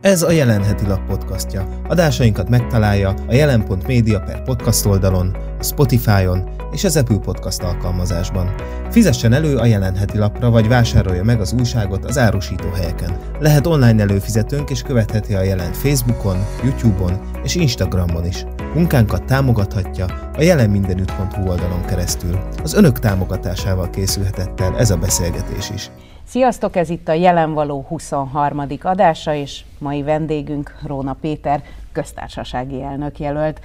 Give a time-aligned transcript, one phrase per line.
[0.00, 1.68] Ez a Jelenheti Lap podcastja.
[1.88, 8.54] Adásainkat megtalálja a jelen.media per podcast oldalon, a Spotify-on és az Apple Podcast alkalmazásban.
[8.90, 13.18] Fizessen elő a Jelenheti Lapra, vagy vásárolja meg az újságot az árusító helyeken.
[13.38, 18.44] Lehet online előfizetőnk és követheti a jelent Facebookon, YouTube-on és Instagramon is.
[18.74, 20.04] Munkánkat támogathatja
[20.36, 22.38] a jelenmindenütt.hu oldalon keresztül.
[22.62, 25.90] Az önök támogatásával készülhetett el ez a beszélgetés is.
[26.30, 28.62] Sziasztok, ez itt a Jelenvaló 23.
[28.82, 33.60] adása, és mai vendégünk Róna Péter, köztársasági elnök jelölt.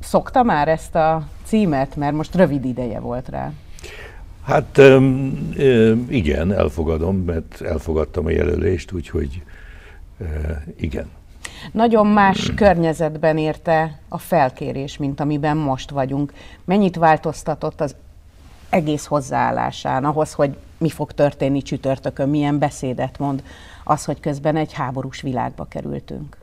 [0.00, 3.52] Szokta már ezt a címet, mert most rövid ideje volt rá.
[4.44, 4.80] Hát
[6.08, 9.42] igen, elfogadom, mert elfogadtam a jelölést, úgyhogy
[10.76, 11.10] igen.
[11.72, 16.32] Nagyon más környezetben érte a felkérés, mint amiben most vagyunk.
[16.64, 17.96] Mennyit változtatott az
[18.70, 23.42] egész hozzáállásán, ahhoz, hogy mi fog történni csütörtökön, milyen beszédet mond,
[23.84, 26.36] az, hogy közben egy háborús világba kerültünk.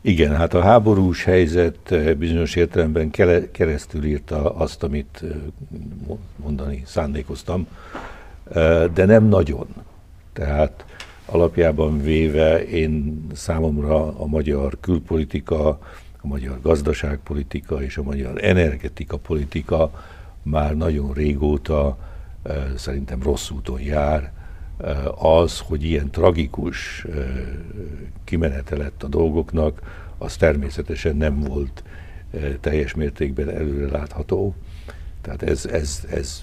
[0.00, 3.10] Igen, hát a háborús helyzet eh, bizonyos értelemben
[3.52, 5.28] keresztül írta azt, amit eh,
[6.36, 7.66] mondani szándékoztam,
[8.52, 9.66] eh, de nem nagyon.
[10.32, 10.84] Tehát
[11.26, 15.68] alapjában véve én számomra a magyar külpolitika,
[16.20, 19.90] a magyar gazdaságpolitika és a magyar energetika politika
[20.42, 21.98] már nagyon régóta
[22.76, 24.32] szerintem rossz úton jár,
[25.18, 27.06] az, hogy ilyen tragikus
[28.24, 29.80] kimenete lett a dolgoknak,
[30.18, 31.84] az természetesen nem volt
[32.60, 34.06] teljes mértékben előre.
[35.20, 36.42] Tehát ez, ez, ez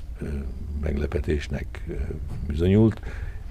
[0.81, 1.83] meglepetésnek
[2.47, 3.01] bizonyult,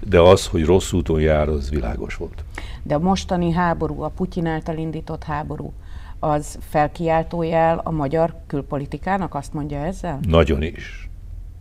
[0.05, 2.43] de az, hogy rossz úton jár, az világos volt.
[2.83, 5.73] De a mostani háború, a Putyin által indított háború,
[6.19, 10.19] az felkiáltójel a magyar külpolitikának, azt mondja ezzel?
[10.27, 11.09] Nagyon is.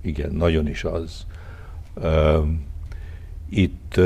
[0.03, 1.27] Igen, nagyon is az.
[3.49, 3.97] Itt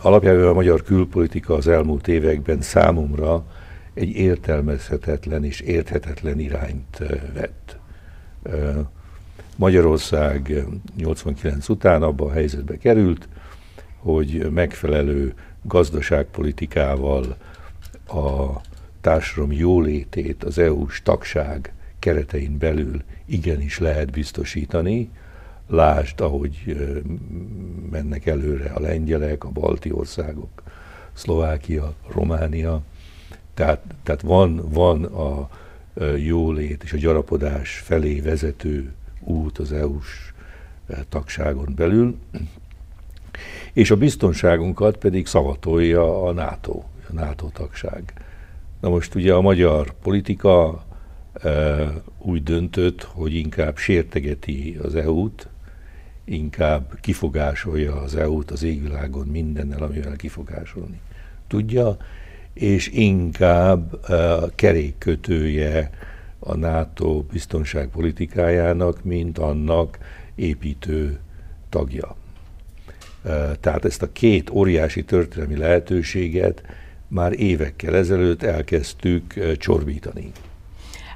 [0.00, 3.44] alapjában a magyar külpolitika az elmúlt években számomra
[3.94, 7.02] egy értelmezhetetlen és érthetetlen irányt
[7.34, 7.78] vett.
[9.56, 10.64] Magyarország
[10.96, 13.28] 89 után abban a helyzetbe került,
[13.96, 17.36] hogy megfelelő gazdaságpolitikával
[18.08, 18.60] a
[19.06, 25.10] társadalom jólétét az EU-s tagság keretein belül igenis lehet biztosítani.
[25.68, 26.76] Lásd, ahogy
[27.90, 30.62] mennek előre a lengyelek, a balti országok,
[31.12, 32.82] Szlovákia, Románia.
[33.54, 35.50] Tehát, tehát van, van a
[36.16, 40.32] jólét és a gyarapodás felé vezető út az EU-s
[41.08, 42.16] tagságon belül,
[43.72, 48.25] és a biztonságunkat pedig szavatolja a NATO, a NATO tagság.
[48.86, 50.84] Na most ugye a magyar politika
[51.42, 51.86] e,
[52.18, 55.48] úgy döntött, hogy inkább sértegeti az EU-t,
[56.24, 61.00] inkább kifogásolja az EU-t az égvilágon mindennel, amivel kifogásolni
[61.46, 61.96] tudja,
[62.52, 65.90] és inkább e, kerékkötője
[66.38, 69.98] a NATO biztonságpolitikájának, mint annak
[70.34, 71.18] építő
[71.68, 72.16] tagja.
[73.24, 76.62] E, tehát ezt a két óriási történelmi lehetőséget
[77.08, 80.32] már évekkel ezelőtt elkezdtük csorbítani.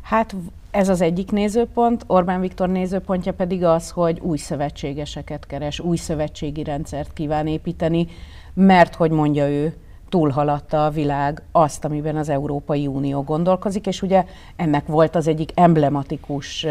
[0.02, 0.34] Hát
[0.70, 6.62] ez az egyik nézőpont, Orbán Viktor nézőpontja pedig az, hogy új szövetségeseket keres, új szövetségi
[6.62, 8.06] rendszert kíván építeni,
[8.54, 9.74] mert, hogy mondja ő,
[10.08, 14.24] túlhaladta a világ azt, amiben az Európai Unió gondolkozik, és ugye
[14.56, 16.66] ennek volt az egyik emblematikus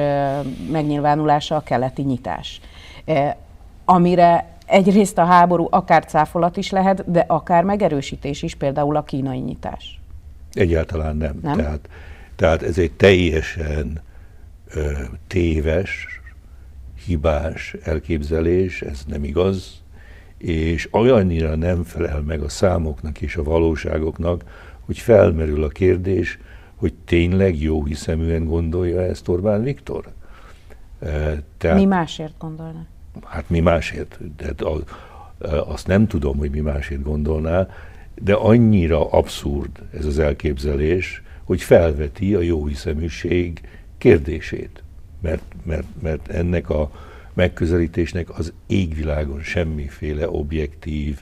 [0.71, 2.61] megnyilvánulása a keleti nyitás,
[3.85, 9.39] amire egyrészt a háború akár cáfolat is lehet, de akár megerősítés is, például a kínai
[9.39, 9.99] nyitás.
[10.53, 11.39] Egyáltalán nem.
[11.41, 11.57] nem?
[11.57, 11.89] Tehát,
[12.35, 14.01] tehát ez egy teljesen
[14.73, 14.91] ö,
[15.27, 16.07] téves,
[17.05, 19.81] hibás elképzelés, ez nem igaz,
[20.37, 24.43] és olyannyira nem felel meg a számoknak és a valóságoknak,
[24.85, 26.39] hogy felmerül a kérdés,
[26.75, 30.05] hogy tényleg jó hiszeműen gondolja ezt Orbán Viktor?
[31.57, 32.87] Tehát, Mi másért gondolnak?
[33.25, 34.53] Hát mi másért, de
[35.67, 37.67] azt nem tudom, hogy mi másért gondolná,
[38.21, 43.61] de annyira abszurd ez az elképzelés, hogy felveti a jóhiszeműség
[43.97, 44.83] kérdését.
[45.21, 46.91] Mert, mert, mert ennek a
[47.33, 51.21] megközelítésnek az égvilágon semmiféle objektív,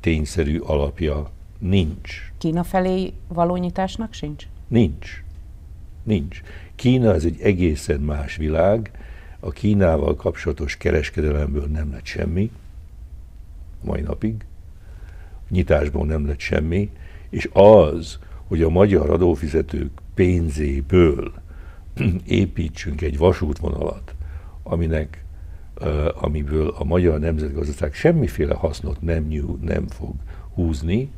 [0.00, 2.32] tényszerű alapja nincs.
[2.38, 4.46] Kína felé való nyitásnak sincs?
[4.68, 5.22] Nincs.
[6.02, 6.42] Nincs.
[6.74, 8.90] Kína ez egy egészen más világ,
[9.46, 12.50] a Kínával kapcsolatos kereskedelemből nem lett semmi,
[13.84, 14.34] mai napig,
[15.48, 16.90] nyitásból nem lett semmi,
[17.28, 21.32] és az, hogy a magyar adófizetők pénzéből
[22.26, 24.14] építsünk egy vasútvonalat,
[24.62, 25.24] aminek,
[26.14, 30.14] amiből a magyar nemzetgazdaság semmiféle hasznot nem, nyúl, nem fog
[30.54, 31.10] húzni,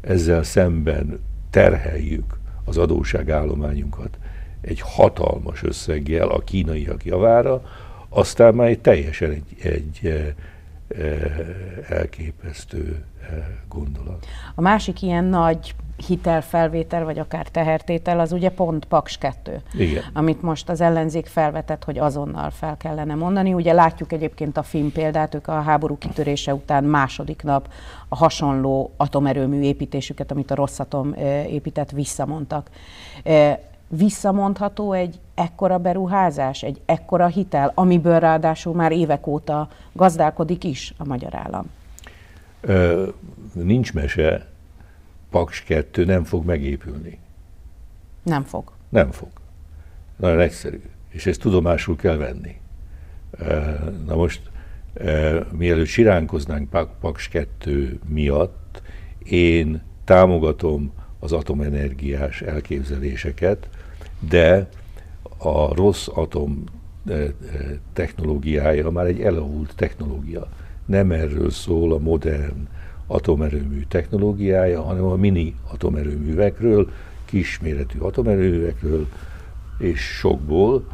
[0.00, 1.20] ezzel szemben
[1.50, 4.18] terheljük az adósságállományunkat
[4.66, 7.62] egy hatalmas összeggel a kínaiak javára,
[8.08, 10.34] aztán már egy teljesen egy, egy e,
[11.02, 11.16] e,
[11.88, 14.26] elképesztő e, gondolat.
[14.54, 15.74] A másik ilyen nagy
[16.06, 20.02] hitelfelvétel, vagy akár tehertétel, az ugye pont Paks 2, Igen.
[20.12, 23.54] amit most az ellenzék felvetett, hogy azonnal fel kellene mondani.
[23.54, 27.68] Ugye látjuk egyébként a film példát, ők a háború kitörése után második nap
[28.08, 31.14] a hasonló atomerőmű építésüket, amit a Rosszatom
[31.48, 32.70] épített, visszamondtak.
[33.88, 41.04] Visszamondható egy ekkora beruházás, egy ekkora hitel, amiből ráadásul már évek óta gazdálkodik is a
[41.04, 41.70] magyar állam?
[42.60, 43.08] Ö,
[43.52, 44.46] nincs mese,
[45.30, 47.18] Paks 2 nem fog megépülni.
[48.22, 48.72] Nem fog.
[48.88, 49.28] Nem fog.
[50.16, 50.82] Nagyon egyszerű.
[51.08, 52.60] És ezt tudomásul kell venni.
[54.06, 54.50] Na most,
[55.50, 58.82] mielőtt siránkoznánk Paks 2 miatt,
[59.24, 63.68] én támogatom az atomenergiás elképzeléseket,
[64.28, 64.68] de
[65.38, 66.64] a rossz atom
[67.92, 70.48] technológiája már egy elavult technológia.
[70.86, 72.68] Nem erről szól a modern
[73.06, 76.90] atomerőmű technológiája, hanem a mini atomerőművekről,
[77.24, 79.06] kisméretű atomerőművekről
[79.78, 80.86] és sokból,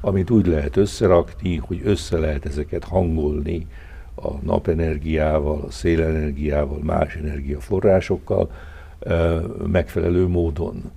[0.00, 3.66] amit úgy lehet összerakni, hogy össze lehet ezeket hangolni
[4.14, 8.50] a napenergiával, a szélenergiával, más energiaforrásokkal
[9.66, 10.90] megfelelő módon.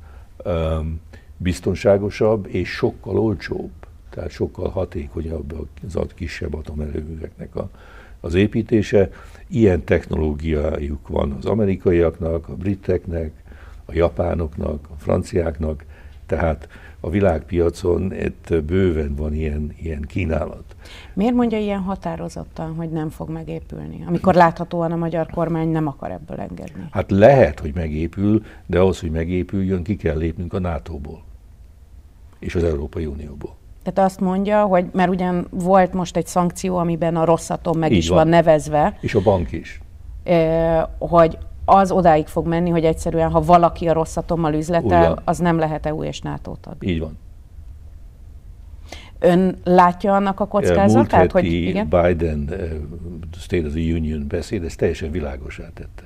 [1.38, 3.72] Biztonságosabb és sokkal olcsóbb,
[4.10, 7.70] tehát sokkal hatékonyabb az kisebb atomerőműveknek a,
[8.20, 9.10] az építése.
[9.48, 13.32] Ilyen technológiájuk van az amerikaiaknak, a briteknek,
[13.86, 15.86] a japánoknak, a franciáknak,
[16.26, 16.68] tehát
[17.00, 20.73] a világpiacon itt bőven van ilyen, ilyen kínálat.
[21.14, 26.12] Miért mondja ilyen határozottan, hogy nem fog megépülni, amikor láthatóan a magyar kormány nem akar
[26.12, 26.88] ebből engedni?
[26.92, 31.24] Hát lehet, hogy megépül, de ahhoz, hogy megépüljön, ki kell lépnünk a NATO-ból
[32.40, 33.56] és az Európai Unióból.
[33.84, 37.98] Tehát azt mondja, hogy mert ugyan volt most egy szankció, amiben a rosszatom meg Így
[37.98, 38.18] is van.
[38.18, 38.98] van nevezve.
[39.02, 39.82] És a bank is.
[41.00, 45.86] hogy az odáig fog menni, hogy egyszerűen, ha valaki a rosszatommal üzletel, az nem lehet
[45.86, 46.76] EU és NATO tag.
[46.80, 47.18] Így van.
[49.24, 51.20] Ön látja annak a kockázatát?
[51.20, 51.88] Múlt hogy igen?
[51.90, 52.58] Biden uh,
[53.38, 56.04] State of the Union beszéd, ezt teljesen világosá tette.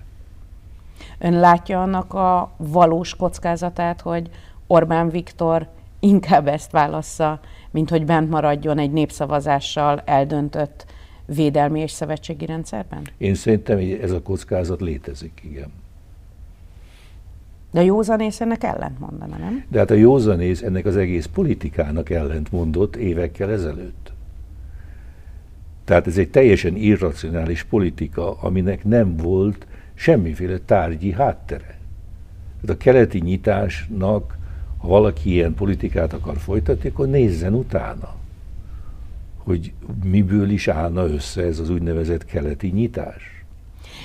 [1.19, 4.29] Ön látja annak a valós kockázatát, hogy
[4.67, 5.67] Orbán Viktor
[5.99, 7.39] inkább ezt válassza,
[7.71, 10.85] mint hogy bent maradjon egy népszavazással eldöntött
[11.25, 13.01] védelmi és szövetségi rendszerben?
[13.17, 15.71] Én szerintem ez a kockázat létezik, igen.
[17.71, 19.63] De a józanész ennek ellent mondana, nem?
[19.67, 24.11] De hát a józanész ennek az egész politikának ellent mondott évekkel ezelőtt.
[25.83, 31.77] Tehát ez egy teljesen irracionális politika, aminek nem volt semmiféle tárgyi háttere.
[32.61, 34.37] Tehát a keleti nyitásnak
[34.77, 38.15] ha valaki ilyen politikát akar folytatni, akkor nézzen utána,
[39.37, 39.73] hogy
[40.03, 43.36] miből is állna össze ez az úgynevezett keleti nyitás.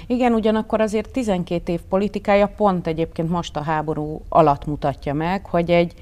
[0.06, 5.70] Igen, ugyanakkor azért 12 év politikája pont egyébként most a háború alatt mutatja meg, hogy
[5.70, 5.94] egy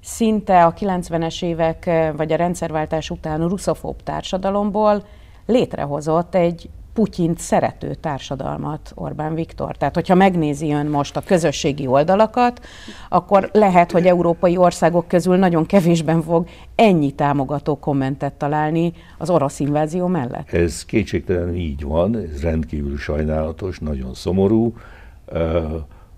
[0.00, 5.04] szinte a 90-es évek vagy a rendszerváltás után russzofób társadalomból
[5.46, 6.68] létrehozott egy
[6.98, 9.76] Putyint szerető társadalmat Orbán Viktor.
[9.76, 12.60] Tehát, hogyha megnézi ön most a közösségi oldalakat,
[13.08, 19.60] akkor lehet, hogy európai országok közül nagyon kevésben fog ennyi támogató kommentet találni az orosz
[19.60, 20.52] invázió mellett.
[20.52, 24.74] Ez kétségtelenül így van, ez rendkívül sajnálatos, nagyon szomorú.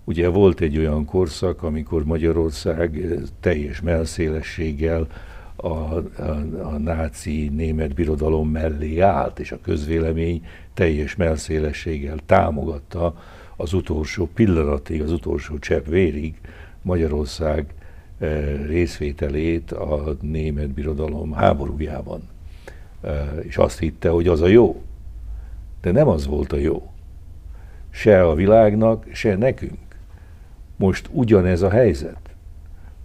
[0.04, 5.06] Ugye volt egy olyan korszak, amikor Magyarország teljes melszélességgel
[5.62, 6.04] a, a,
[6.62, 10.44] a náci német birodalom mellé állt, és a közvélemény
[10.80, 13.14] teljes melszélességgel támogatta
[13.56, 16.34] az utolsó pillanatig, az utolsó csepp vérig
[16.82, 17.74] Magyarország
[18.18, 22.28] eh, részvételét a német birodalom háborújában.
[23.00, 24.82] Eh, és azt hitte, hogy az a jó.
[25.80, 26.90] De nem az volt a jó.
[27.90, 29.96] Se a világnak, se nekünk.
[30.76, 32.30] Most ugyanez a helyzet.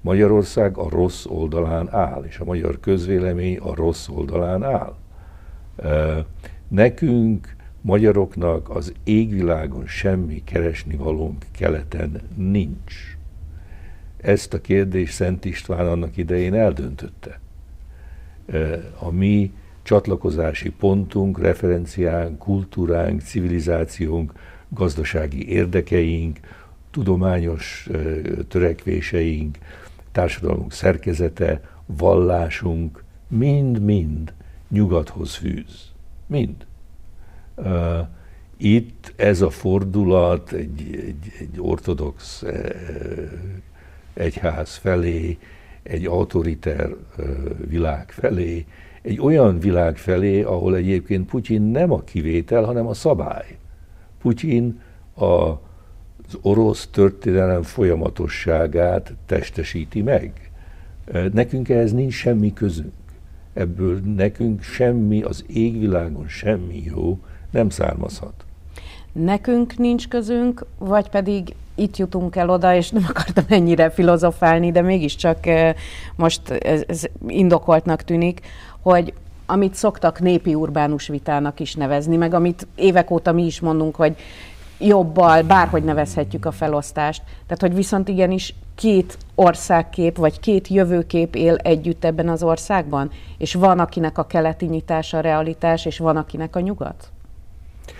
[0.01, 4.95] Magyarország a rossz oldalán áll, és a magyar közvélemény a rossz oldalán áll.
[5.75, 6.23] Eh,
[6.67, 7.54] nekünk
[7.85, 13.17] magyaroknak az égvilágon semmi keresni valónk keleten nincs.
[14.17, 17.39] Ezt a kérdést Szent István annak idején eldöntötte.
[18.99, 24.33] A mi csatlakozási pontunk, referenciánk, kultúránk, civilizációnk,
[24.69, 26.39] gazdasági érdekeink,
[26.91, 27.89] tudományos
[28.47, 29.57] törekvéseink,
[30.11, 34.33] társadalmunk szerkezete, vallásunk mind-mind
[34.69, 35.91] nyugathoz fűz.
[36.27, 36.65] Mind
[38.57, 42.43] Itt ez a fordulat egy, egy, egy ortodox
[44.13, 45.37] egyház felé,
[45.83, 46.95] egy autoriter
[47.67, 48.65] világ felé,
[49.01, 53.57] egy olyan világ felé, ahol egyébként Putyin nem a kivétel, hanem a szabály.
[54.21, 54.81] Putyin
[55.13, 60.51] a, az orosz történelem folyamatosságát testesíti meg.
[61.33, 62.93] Nekünk ehhez nincs semmi közünk.
[63.53, 67.19] Ebből nekünk semmi, az égvilágon semmi jó
[67.55, 68.33] nem származhat.
[69.11, 74.81] Nekünk nincs közünk, vagy pedig itt jutunk el oda, és nem akartam ennyire filozofálni, de
[74.81, 75.37] mégiscsak
[76.15, 78.41] most ez, indokoltnak tűnik,
[78.81, 79.13] hogy
[79.45, 84.15] amit szoktak népi urbánus vitának is nevezni, meg amit évek óta mi is mondunk, hogy
[84.79, 87.23] jobbal, bárhogy nevezhetjük a felosztást.
[87.25, 93.53] Tehát, hogy viszont igenis két országkép, vagy két jövőkép él együtt ebben az országban, és
[93.53, 97.09] van, akinek a keleti nyitása a realitás, és van, akinek a nyugat?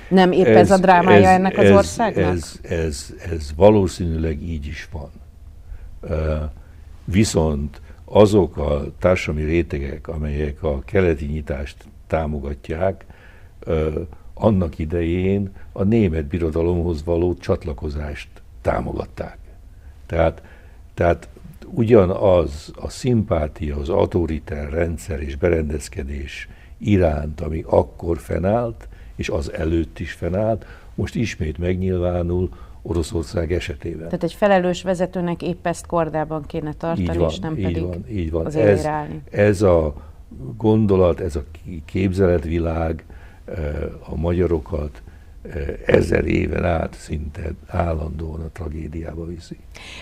[0.09, 2.35] Nem épp ez, ez a drámája ez, ennek az ez, országnak?
[2.35, 5.09] Ez, ez, ez valószínűleg így is van.
[6.01, 6.49] Uh,
[7.05, 13.05] viszont azok a társadalmi rétegek, amelyek a keleti nyitást támogatják,
[13.67, 13.93] uh,
[14.33, 18.27] annak idején a német birodalomhoz való csatlakozást
[18.61, 19.37] támogatták.
[20.05, 20.41] Tehát,
[20.93, 21.27] tehát
[21.65, 29.99] ugyanaz a szimpátia, az autoriter rendszer és berendezkedés iránt, ami akkor fennállt, és az előtt
[29.99, 32.49] is fennállt, most ismét megnyilvánul
[32.81, 34.05] Oroszország esetében.
[34.05, 38.31] Tehát egy felelős vezetőnek épp ezt kordában kéne tartani, van, és nem pedig van, így
[38.31, 38.45] van.
[38.45, 38.87] az ez,
[39.31, 39.93] ez a
[40.57, 41.43] gondolat, ez a
[41.85, 43.05] képzeletvilág
[43.45, 43.55] eh,
[44.09, 45.01] a magyarokat
[45.41, 49.57] eh, ezer éven át szinte állandóan a tragédiába viszi.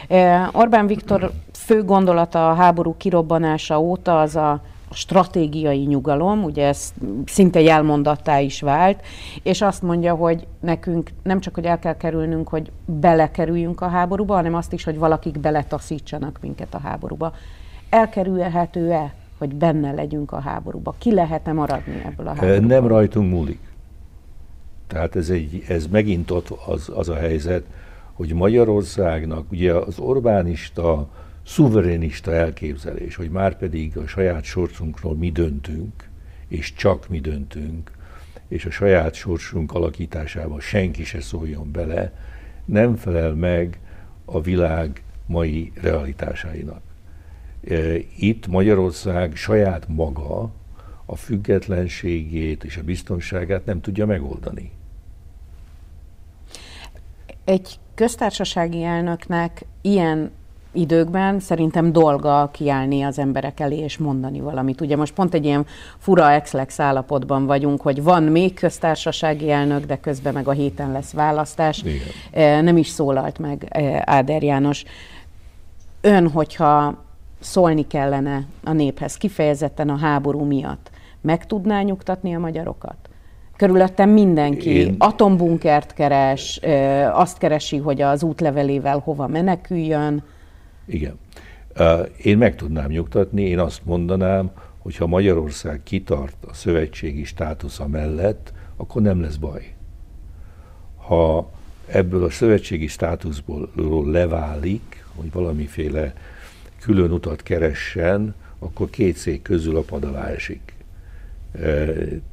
[0.08, 6.94] Eh, Orbán Viktor fő gondolata a háború kirobbanása óta az a stratégiai nyugalom, ugye ez
[7.26, 9.02] szinte jelmondattá is vált,
[9.44, 14.34] és azt mondja, hogy nekünk nem csak, hogy el kell kerülnünk, hogy belekerüljünk a háborúba,
[14.34, 17.34] hanem azt is, hogy valakik beletaszítsanak minket a háborúba.
[17.90, 20.96] Elkerülhető-e, hogy benne legyünk a háborúba?
[20.98, 22.68] Ki lehet-e maradni ebből a háborúból?
[22.68, 23.60] Nem rajtunk múlik.
[24.88, 27.64] Tehát ez, egy, ez megint ott az, az a helyzet,
[28.14, 31.08] hogy Magyarországnak ugye az Orbánista
[31.44, 36.10] szuverénista elképzelés, hogy már pedig a saját sorsunkról mi döntünk,
[36.48, 37.92] és csak mi döntünk,
[38.48, 42.14] és a saját sorsunk alakításába senki se szóljon bele,
[42.66, 43.80] nem felel meg
[44.26, 46.82] a világ mai realitásainak.
[47.68, 50.52] E, itt Magyarország saját maga
[51.06, 54.72] a függetlenségét és a biztonságát nem tudja megoldani.
[57.44, 60.32] Egy köztársasági elnöknek ilyen
[60.74, 64.82] időkben szerintem dolga kiállni az emberek elé és mondani valamit.
[64.82, 65.66] Ugye most pont egy ilyen
[65.98, 71.12] fura exlex állapotban vagyunk, hogy van még köztársasági elnök, de közben meg a héten lesz
[71.12, 71.84] választás.
[71.84, 71.98] Igen.
[72.32, 74.84] E, nem is szólalt meg e, Áder János.
[76.02, 77.04] Ön, hogyha
[77.40, 80.90] szólni kellene a néphez, kifejezetten a háború miatt,
[81.22, 82.96] meg tudná nyugtatni a magyarokat?
[83.58, 84.96] Körülöttem mindenki Én...
[84.98, 90.24] atombunkert keres, e, azt keresi, hogy az útlevelével hova meneküljön.
[90.86, 91.20] Igen.
[92.18, 98.54] Én meg tudnám nyugtatni, én azt mondanám, hogy ha Magyarország kitart a szövetségi státusza mellett,
[98.76, 99.74] akkor nem lesz baj.
[100.96, 101.52] Ha
[101.88, 103.70] ebből a szövetségi státuszból
[104.06, 106.14] leválik, hogy valamiféle
[106.80, 110.74] külön utat keressen, akkor két szék közül a pad esik.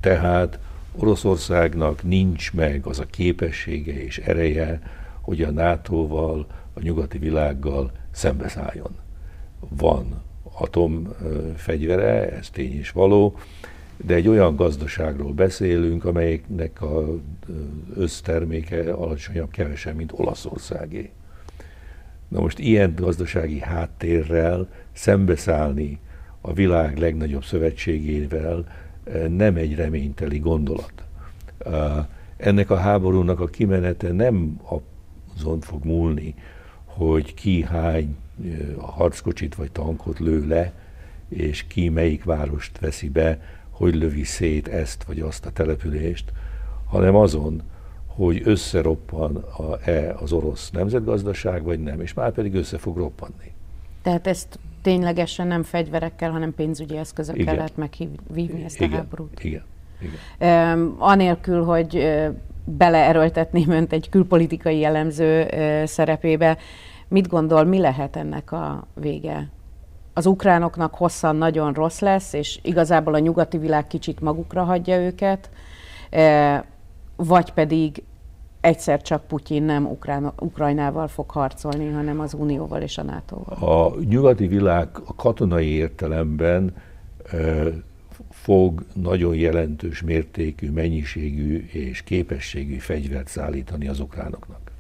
[0.01, 0.59] Tehát
[0.97, 4.81] Oroszországnak nincs meg az a képessége és ereje,
[5.21, 8.97] hogy a NATO-val, a nyugati világgal szembeszálljon.
[9.69, 13.37] Van atomfegyvere, ez tény is való,
[13.97, 17.19] de egy olyan gazdaságról beszélünk, amelyeknek az
[17.95, 21.11] összterméke alacsonyabb kevesebb, mint Olaszországé.
[22.29, 25.99] Na most ilyen gazdasági háttérrel szembeszállni
[26.41, 28.65] a világ legnagyobb szövetségével
[29.29, 30.93] nem egy reményteli gondolat.
[32.37, 34.61] Ennek a háborúnak a kimenete nem
[35.37, 36.35] azon fog múlni,
[36.97, 38.17] hogy ki hány
[38.79, 40.73] harckocsit vagy tankot lő le,
[41.29, 46.33] és ki melyik várost veszi be, hogy lövi szét ezt vagy azt a települést,
[46.87, 47.63] hanem azon,
[48.07, 53.53] hogy összeroppan a-e az orosz nemzetgazdaság, vagy nem, és már pedig össze fog roppanni.
[54.03, 57.55] Tehát ezt ténylegesen nem fegyverekkel, hanem pénzügyi eszközökkel Igen.
[57.55, 58.93] lehet meghívni ezt Igen.
[58.93, 59.45] a háborút.
[59.45, 59.63] Igen.
[60.01, 60.79] Igen.
[60.79, 62.09] Um, anélkül, hogy
[62.65, 65.47] beleerőltetném önt egy külpolitikai jellemző
[65.85, 66.59] szerepébe,
[67.11, 69.49] Mit gondol, mi lehet ennek a vége?
[70.13, 75.51] Az ukránoknak hosszan nagyon rossz lesz, és igazából a nyugati világ kicsit magukra hagyja őket,
[77.17, 78.03] vagy pedig
[78.61, 83.69] egyszer csak Putyin nem Ukrán, Ukrajnával fog harcolni, hanem az Unióval és a NATO-val?
[83.69, 86.75] A nyugati világ a katonai értelemben
[88.31, 94.71] fog nagyon jelentős mértékű, mennyiségű és képességű fegyvert szállítani az ukránoknak.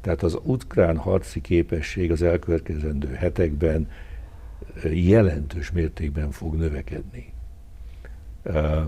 [0.00, 3.88] Tehát az ukrán harci képesség az elkövetkezendő hetekben
[4.92, 7.32] jelentős mértékben fog növekedni.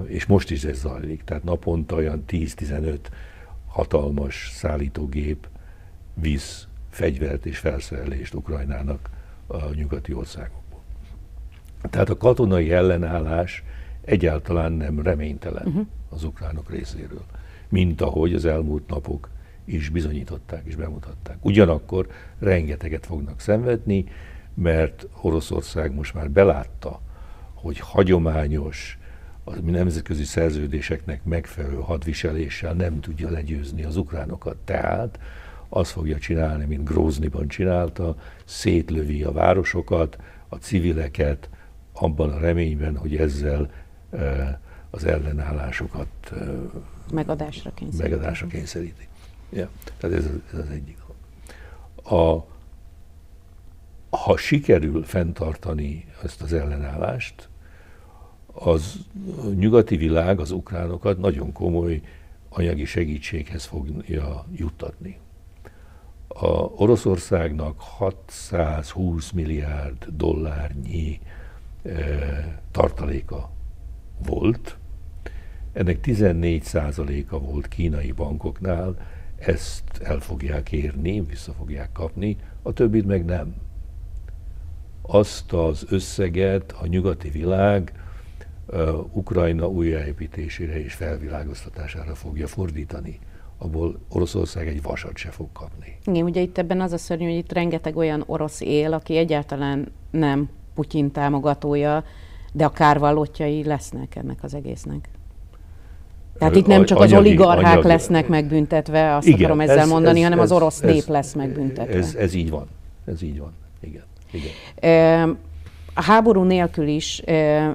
[0.06, 2.98] És most is ez zajlik, tehát naponta olyan 10-15
[3.66, 5.48] hatalmas szállítógép
[6.14, 9.10] visz fegyvert és felszerelést Ukrajnának
[9.46, 10.59] a nyugati országokból.
[11.82, 13.64] Tehát a katonai ellenállás
[14.04, 15.86] egyáltalán nem reménytelen uh-huh.
[16.08, 17.24] az ukránok részéről,
[17.68, 19.30] mint ahogy az elmúlt napok
[19.64, 21.36] is bizonyították és bemutatták.
[21.40, 22.06] Ugyanakkor
[22.38, 24.04] rengeteget fognak szenvedni,
[24.54, 27.00] mert Oroszország most már belátta,
[27.54, 28.98] hogy hagyományos,
[29.44, 34.56] a nemzetközi szerződéseknek megfelelő hadviseléssel nem tudja legyőzni az ukránokat.
[34.56, 35.18] Tehát
[35.68, 40.18] azt fogja csinálni, mint Grózniban csinálta, szétlövi a városokat,
[40.48, 41.48] a civileket,
[42.02, 43.70] abban a reményben, hogy ezzel
[44.90, 46.32] az ellenállásokat
[47.12, 48.10] megadásra kényszeríti.
[48.10, 49.08] Megadásra kényszeríti.
[49.50, 50.98] Ja, tehát ez, ez az egyik.
[52.02, 52.44] A,
[54.16, 57.48] ha sikerül fenntartani ezt az ellenállást,
[58.52, 58.98] az
[59.54, 62.00] nyugati világ az ukránokat nagyon komoly
[62.48, 65.18] anyagi segítséghez fogja juttatni.
[66.28, 71.29] A Oroszországnak 620 milliárd dollárnyi e,
[72.70, 73.50] tartaléka
[74.26, 74.76] volt,
[75.72, 78.96] ennek 14 százaléka volt kínai bankoknál,
[79.38, 83.54] ezt el fogják érni, vissza fogják kapni, a többit meg nem.
[85.02, 87.92] Azt az összeget a nyugati világ
[88.66, 93.18] uh, Ukrajna újjáépítésére és felvilágoztatására fogja fordítani
[93.58, 95.96] abból Oroszország egy vasat se fog kapni.
[96.06, 99.92] Igen, ugye itt ebben az a szörnyű, hogy itt rengeteg olyan orosz él, aki egyáltalán
[100.10, 100.48] nem
[100.80, 102.04] Putyin támogatója,
[102.52, 105.08] de a kárvallottjai lesznek ennek az egésznek.
[106.38, 109.88] Tehát itt nem csak anyagi, az oligarchák anyagi, lesznek megbüntetve, azt igen, akarom ezzel ez,
[109.88, 111.98] mondani, ez, hanem ez, az orosz ez, nép lesz megbüntetve.
[111.98, 112.66] Ez, ez így van.
[113.06, 113.52] Ez így van.
[113.80, 114.02] Igen.
[114.30, 115.38] igen.
[115.94, 117.18] A háború nélkül is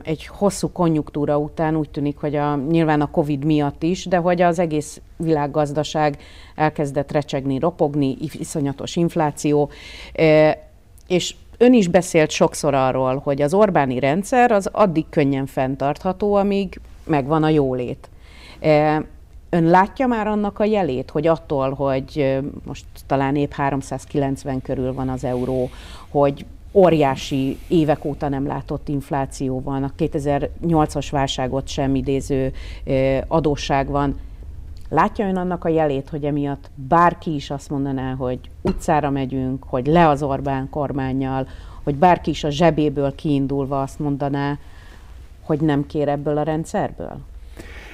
[0.04, 4.42] egy hosszú konjunktúra után úgy tűnik, hogy a, nyilván a Covid miatt is, de hogy
[4.42, 6.18] az egész világgazdaság
[6.56, 9.70] elkezdett recsegni, ropogni, iszonyatos infláció,
[11.08, 16.80] és ön is beszélt sokszor arról, hogy az Orbáni rendszer az addig könnyen fenntartható, amíg
[17.04, 18.10] megvan a jólét.
[19.50, 25.10] Ön látja már annak a jelét, hogy attól, hogy most talán épp 390 körül van
[25.10, 25.70] az euró,
[26.10, 32.54] hogy óriási évek óta nem látott infláció van, a 2008-as válságot sem idéző
[33.28, 34.20] adósság van.
[34.90, 39.88] Látja ön annak a jelét, hogy emiatt bárki is azt mondaná, hogy utcára megyünk, hogy
[39.88, 41.48] le az Orbán kormányjal,
[41.84, 44.58] hogy bárki is a zsebéből kiindulva azt mondaná,
[45.42, 47.18] hogy nem kér ebből a rendszerből?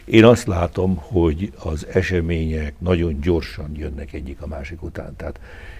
[0.05, 5.15] Én azt látom, hogy az események nagyon gyorsan jönnek egyik a másik után.
[5.15, 5.39] Tehát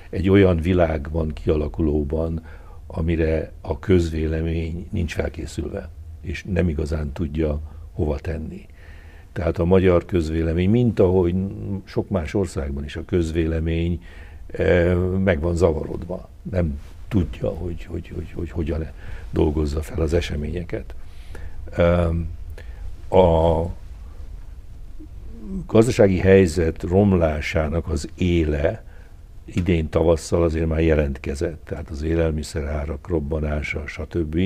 [0.10, 2.46] egy olyan világ van kialakulóban,
[2.88, 5.90] amire a közvélemény nincs felkészülve,
[6.22, 7.60] és nem igazán tudja
[7.94, 8.66] hova tenni.
[9.34, 11.36] Tehát a magyar közvélemény, mint ahogy
[11.84, 14.04] sok más országban is a közvélemény
[14.48, 16.30] eh, meg van zavarodva.
[16.52, 18.88] Nem tudja, hogy, hogy, hogy, hogy hogyan
[19.32, 20.96] dolgozza fel az eseményeket.
[23.10, 23.66] A
[25.68, 28.84] gazdasági helyzet romlásának az éle
[29.46, 34.40] idén tavasszal azért már jelentkezett, tehát az élelmiszerárak robbanása, stb.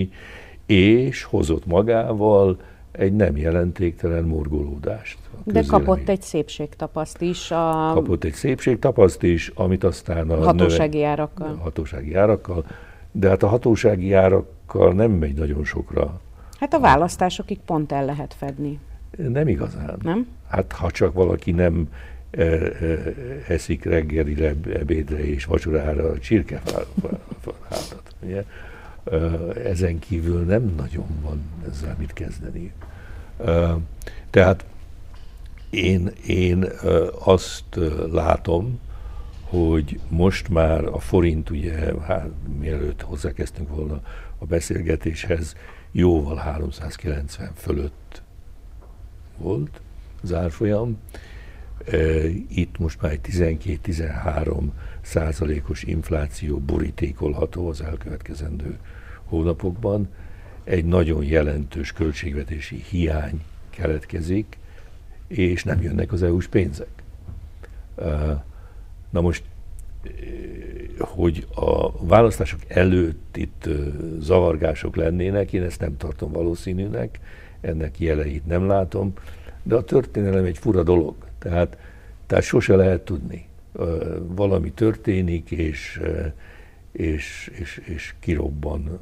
[0.66, 2.60] És hozott magával
[2.98, 5.18] egy nem jelentéktelen morgolódást.
[5.44, 7.52] De kapott egy szépségtapaszt is.
[7.52, 7.92] A...
[7.94, 11.10] Kapott egy szépségtapaszt is, amit aztán a hatósági növe...
[11.10, 11.56] árakkal.
[11.56, 12.66] hatósági árakkal.
[13.12, 16.20] De hát a hatósági árakkal nem megy nagyon sokra.
[16.60, 18.80] Hát a választásokig pont el lehet fedni.
[19.18, 19.98] Nem igazán.
[20.02, 20.28] Nem?
[20.48, 21.90] Hát ha csak valaki nem
[22.32, 22.72] e, e,
[23.48, 26.90] eszik reggelire, ebédre és vacsorára a csirkefálat.
[29.64, 32.74] Ezen kívül nem nagyon van ezzel mit kezdeni.
[34.30, 34.66] Tehát
[35.70, 36.66] én, én
[37.20, 37.80] azt
[38.12, 38.80] látom,
[39.44, 44.02] hogy most már a forint, ugye, hát, mielőtt hozzákezdtünk volna
[44.38, 45.56] a beszélgetéshez,
[45.92, 48.22] jóval 390 fölött
[49.38, 49.82] volt
[50.24, 50.98] az árfolyam.
[52.48, 54.64] Itt most már egy 12-13
[55.02, 58.78] százalékos infláció borítékolható az elkövetkezendő
[59.26, 60.10] hónapokban.
[60.64, 64.58] Egy nagyon jelentős költségvetési hiány keletkezik,
[65.28, 67.04] és nem jönnek az EU-s pénzek.
[69.10, 69.44] Na most,
[71.00, 73.70] hogy a választások előtt itt
[74.20, 77.20] zavargások lennének, én ezt nem tartom valószínűnek,
[77.62, 79.14] ennek jeleit nem látom,
[79.64, 81.78] de a történelem egy fura dolog, tehát,
[82.28, 83.48] tehát sose lehet tudni.
[84.28, 86.02] Valami történik, és,
[86.96, 89.00] és, és, és kirobban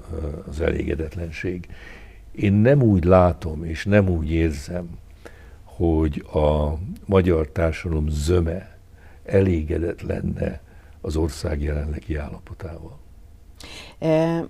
[0.47, 1.67] az elégedetlenség.
[2.31, 4.89] Én nem úgy látom, és nem úgy érzem,
[5.63, 8.77] hogy a magyar társadalom zöme
[9.25, 10.61] elégedett lenne
[11.01, 12.97] az ország jelenlegi állapotával.
[13.99, 14.45] E,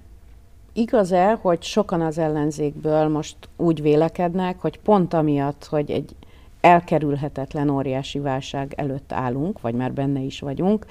[0.76, 6.16] Igaz-e, hogy sokan az ellenzékből most úgy vélekednek, hogy pont amiatt, hogy egy
[6.64, 10.86] elkerülhetetlen óriási válság előtt állunk, vagy már benne is vagyunk,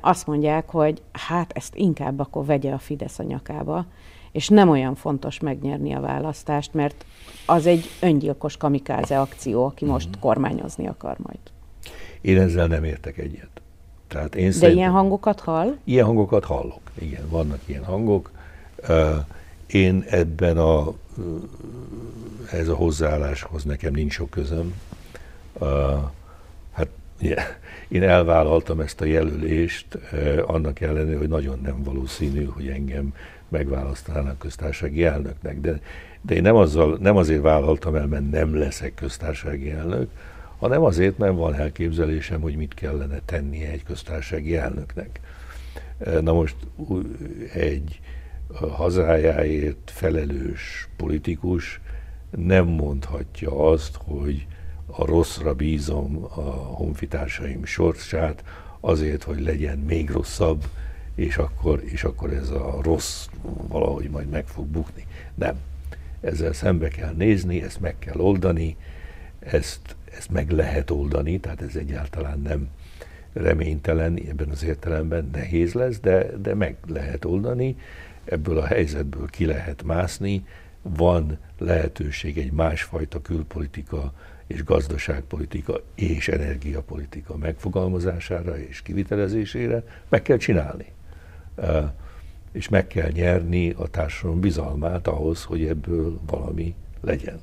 [0.00, 3.86] azt mondják, hogy hát ezt inkább akkor vegye a Fidesz a nyakába,
[4.32, 7.04] és nem olyan fontos megnyerni a választást, mert
[7.46, 10.20] az egy öngyilkos kamikáze akció, aki most mhm.
[10.20, 11.40] kormányozni akar majd.
[12.20, 13.50] Én ezzel nem értek egyet.
[14.08, 15.76] Tehát én De ilyen hangokat hall?
[15.84, 18.30] Ilyen hangokat hallok, igen, vannak ilyen hangok.
[19.66, 20.92] Én ebben a,
[22.52, 24.74] ez a hozzáálláshoz nekem nincs sok közöm.
[26.72, 26.88] Hát
[27.88, 29.98] én elvállaltam ezt a jelölést,
[30.46, 33.14] annak ellenére, hogy nagyon nem valószínű, hogy engem
[33.48, 35.60] megválasztanának köztársasági elnöknek.
[35.60, 35.80] De,
[36.20, 40.10] de én nem, azzal, nem azért vállaltam el, mert nem leszek köztársasági elnök,
[40.58, 45.20] hanem azért, mert van elképzelésem, hogy mit kellene tennie egy köztársasági elnöknek.
[46.20, 46.56] Na most
[47.52, 48.00] egy
[48.58, 51.80] hazájáért felelős politikus
[52.30, 54.46] nem mondhatja azt, hogy
[54.86, 58.44] a rosszra bízom a honfitársaim sorsát
[58.80, 60.64] azért, hogy legyen még rosszabb,
[61.14, 63.26] és akkor, és akkor ez a rossz
[63.68, 65.06] valahogy majd meg fog bukni.
[65.34, 65.56] Nem.
[66.20, 68.76] Ezzel szembe kell nézni, ezt meg kell oldani,
[69.38, 72.68] ezt, ezt meg lehet oldani, tehát ez egyáltalán nem
[73.32, 77.76] reménytelen, ebben az értelemben nehéz lesz, de, de meg lehet oldani,
[78.32, 80.46] ebből a helyzetből ki lehet mászni,
[80.82, 84.12] van lehetőség egy másfajta külpolitika
[84.46, 90.86] és gazdaságpolitika és energiapolitika megfogalmazására és kivitelezésére, meg kell csinálni.
[92.52, 97.40] És meg kell nyerni a társadalom bizalmát ahhoz, hogy ebből valami legyen.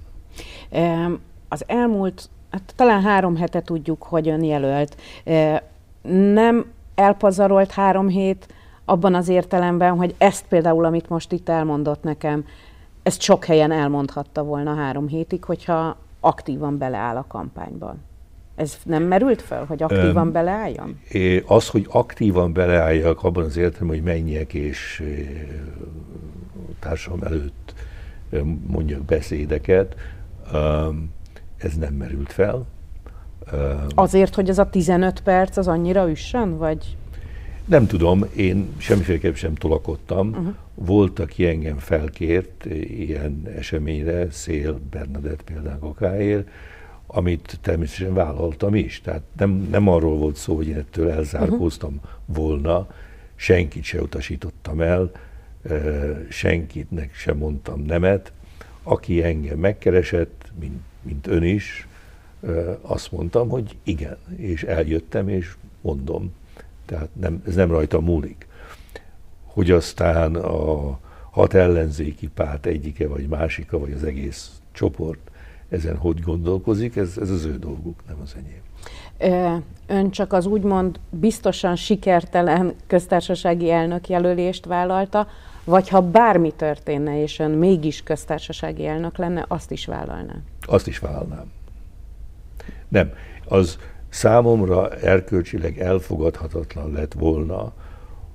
[1.48, 4.98] Az elmúlt, hát talán három hete tudjuk, hogy ön jelölt.
[6.34, 8.54] Nem elpazarolt három hét
[8.90, 12.46] abban az értelemben, hogy ezt például, amit most itt elmondott nekem,
[13.04, 18.04] ezt sok helyen elmondhatta volna három hétig, hogyha aktívan beleáll a kampányban.
[18.56, 21.00] Ez nem merült fel, hogy aktívan um, beleálljon?
[21.46, 25.04] Az, hogy aktívan beleálljak abban az értelemben, hogy menjek és
[26.80, 27.74] társam előtt
[28.68, 29.96] mondjak beszédeket,
[31.58, 32.66] ez nem merült fel.
[33.96, 36.98] Azért, hogy ez a 15 perc az annyira üssön, vagy?
[37.70, 40.30] Nem tudom, én semmiféleképp sem tolakodtam.
[40.30, 40.54] Uh-huh.
[40.74, 42.66] Volt, aki engem felkért
[42.98, 46.50] ilyen eseményre, Szél Bernadett például okáért,
[47.08, 49.02] amit természetesen vállaltam is.
[49.02, 52.12] Tehát nem, nem arról volt szó, hogy én ettől elzárkóztam uh-huh.
[52.26, 52.88] volna,
[53.36, 55.12] senkit se utasítottam el,
[56.30, 58.32] senkitnek sem mondtam nemet.
[58.84, 61.88] Aki engem megkeresett, mint, mint ön is,
[62.82, 66.38] azt mondtam, hogy igen, és eljöttem, és mondom.
[66.90, 68.48] Tehát nem, ez nem rajta múlik.
[69.46, 71.00] Hogy aztán a
[71.32, 75.32] hat ellenzéki párt egyike vagy másika, vagy az egész csoport
[75.70, 79.64] ezen hogy gondolkozik, ez, ez az ő dolguk, nem az enyém.
[79.88, 85.28] Ön csak az úgymond biztosan sikertelen köztársasági elnök jelölést vállalta,
[85.64, 90.36] vagy ha bármi történne, és ön mégis köztársasági elnök lenne, azt is vállalná?
[90.66, 91.52] Azt is vállalnám.
[92.88, 93.12] Nem,
[93.46, 93.78] az
[94.10, 97.74] számomra erkölcsileg elfogadhatatlan lett volna,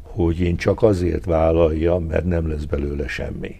[0.02, 3.56] hogy én csak azért vállaljam, mert nem lesz belőle semmi.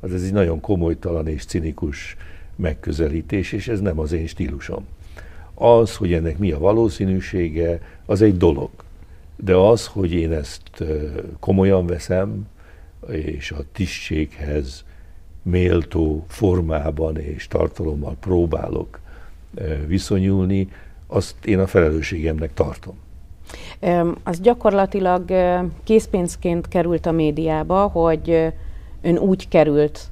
[0.00, 2.16] Az ez egy nagyon komolytalan és cinikus
[2.56, 4.86] megközelítés, és ez nem az én stílusom.
[5.54, 8.70] Az, hogy ennek mi a valószínűsége, az egy dolog.
[9.36, 10.84] De az, hogy én ezt
[11.40, 12.46] komolyan veszem,
[13.08, 14.84] és a tisztséghez
[15.42, 19.00] méltó formában és tartalommal próbálok
[19.86, 20.68] viszonyulni,
[21.14, 22.94] azt én a felelősségemnek tartom.
[24.22, 25.32] Az gyakorlatilag
[25.84, 28.52] készpénzként került a médiába, hogy
[29.02, 30.08] ön úgy került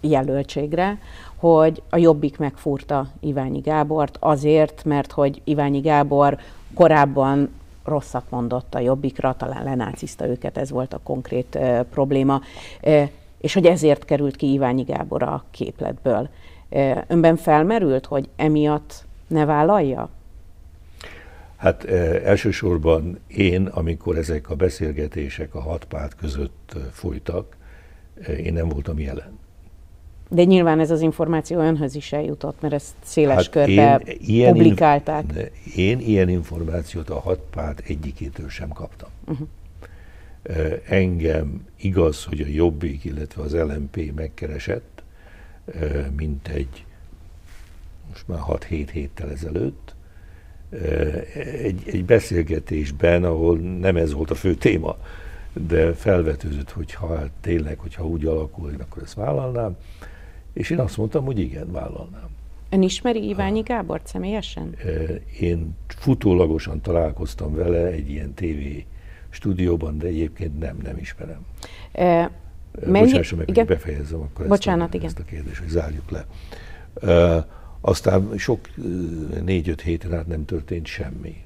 [0.00, 0.98] jelöltségre,
[1.36, 6.38] hogy a Jobbik megfúrta Iványi Gábort azért, mert hogy Iványi Gábor
[6.74, 7.48] korábban
[7.84, 11.58] rosszat mondott a Jobbikra, talán lenáciszta őket, ez volt a konkrét
[11.90, 12.40] probléma,
[13.38, 16.28] és hogy ezért került ki Iványi Gábor a képletből.
[17.06, 20.08] Önben felmerült, hogy emiatt ne vállalja?
[21.64, 21.84] Hát
[22.24, 27.56] elsősorban én, amikor ezek a beszélgetések a hat párt között folytak,
[28.38, 29.38] én nem voltam jelen.
[30.28, 34.52] De nyilván ez az információ önhöz is eljutott, mert ezt széles hát körbe én ilyen
[34.52, 35.24] publikálták.
[35.34, 39.08] Inf- én ilyen információt a hat párt egyikétől sem kaptam.
[39.26, 39.48] Uh-huh.
[40.88, 45.02] Engem igaz, hogy a Jobbik, illetve az LMP megkeresett,
[46.16, 46.84] mint egy
[48.08, 49.93] most már 6-7 héttel ezelőtt,
[51.62, 54.96] egy, egy beszélgetésben, ahol nem ez volt a fő téma,
[55.52, 59.76] de felvetődött, hogy ha hát tényleg, hogyha úgy alakul, akkor ezt vállalnám,
[60.52, 62.28] és én azt mondtam, hogy igen, vállalnám.
[62.70, 64.74] Ön ismeri Iványi Gábor személyesen?
[65.40, 68.86] Én futólagosan találkoztam vele egy ilyen tévé
[69.30, 71.40] stúdióban, de egyébként nem, nem ismerem.
[71.92, 72.30] E,
[72.86, 73.04] mennyi...
[73.04, 73.66] Bocsásson meg, igen?
[73.66, 75.08] hogy befejezzem akkor Bocsánat, ezt, a, igen.
[75.08, 76.26] ezt a kérdést, hogy zárjuk le.
[77.02, 77.44] Uh,
[77.86, 78.68] aztán sok
[79.44, 81.44] négy-öt héten át nem történt semmi.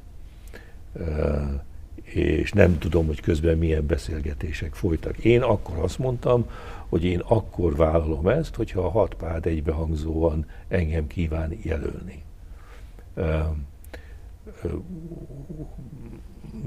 [2.03, 5.19] És nem tudom, hogy közben milyen beszélgetések folytak.
[5.19, 6.51] Én akkor azt mondtam,
[6.89, 12.23] hogy én akkor vállalom ezt, hogyha a hat párt egybehangzóan engem kíván jelölni.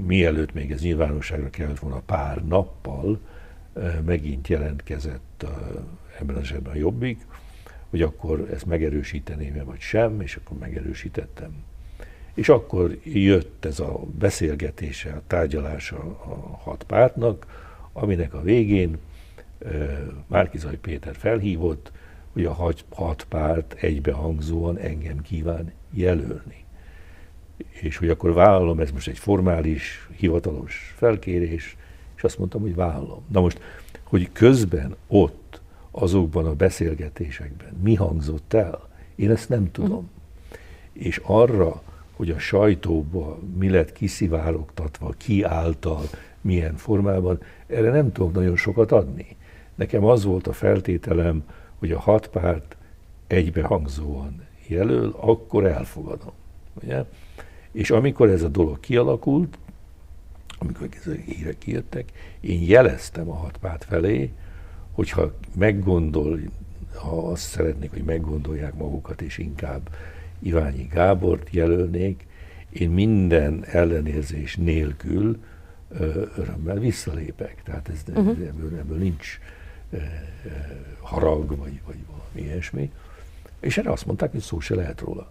[0.06, 3.20] Mielőtt még ez nyilvánosságra kellett volna pár nappal,
[4.04, 5.46] megint jelentkezett
[6.20, 7.26] ebben az esetben a Jobbik,
[7.92, 11.50] hogy akkor ezt megerősíteném-e vagy sem, és akkor megerősítettem.
[12.34, 17.46] És akkor jött ez a beszélgetése, a tárgyalása a hat pártnak,
[17.92, 18.98] aminek a végén
[20.26, 21.92] Márkizaj Péter felhívott,
[22.32, 22.52] hogy a
[22.90, 26.64] hat, párt egybehangzóan engem kíván jelölni.
[27.70, 31.76] És hogy akkor vállalom, ez most egy formális, hivatalos felkérés,
[32.16, 33.24] és azt mondtam, hogy vállalom.
[33.28, 33.60] Na most,
[34.02, 35.41] hogy közben ott
[35.92, 39.90] azokban a beszélgetésekben mi hangzott el, én ezt nem tudom.
[39.90, 40.08] Uh-huh.
[40.92, 46.02] És arra, hogy a sajtóba mi lett kiszivárogtatva, ki által,
[46.40, 49.36] milyen formában, erre nem tudok nagyon sokat adni.
[49.74, 51.44] Nekem az volt a feltételem,
[51.78, 52.76] hogy a hat párt
[53.26, 56.32] egybehangzóan jelöl, akkor elfogadom.
[56.82, 57.04] Ugye?
[57.72, 59.58] És amikor ez a dolog kialakult,
[60.58, 64.32] amikor ezek hírek kijöttek, én jeleztem a hat párt felé,
[64.92, 66.40] hogyha meggondol,
[66.94, 69.88] ha azt szeretnék, hogy meggondolják magukat, és inkább
[70.38, 72.26] Iványi Gábort jelölnék,
[72.70, 75.38] én minden ellenérzés nélkül
[76.36, 77.62] örömmel visszalépek.
[77.64, 78.28] Tehát ez, uh-huh.
[78.28, 79.38] ebből, ebből nincs
[81.00, 82.90] harag, vagy, vagy valami ilyesmi.
[83.60, 85.30] És erre azt mondták, hogy szó se lehet róla.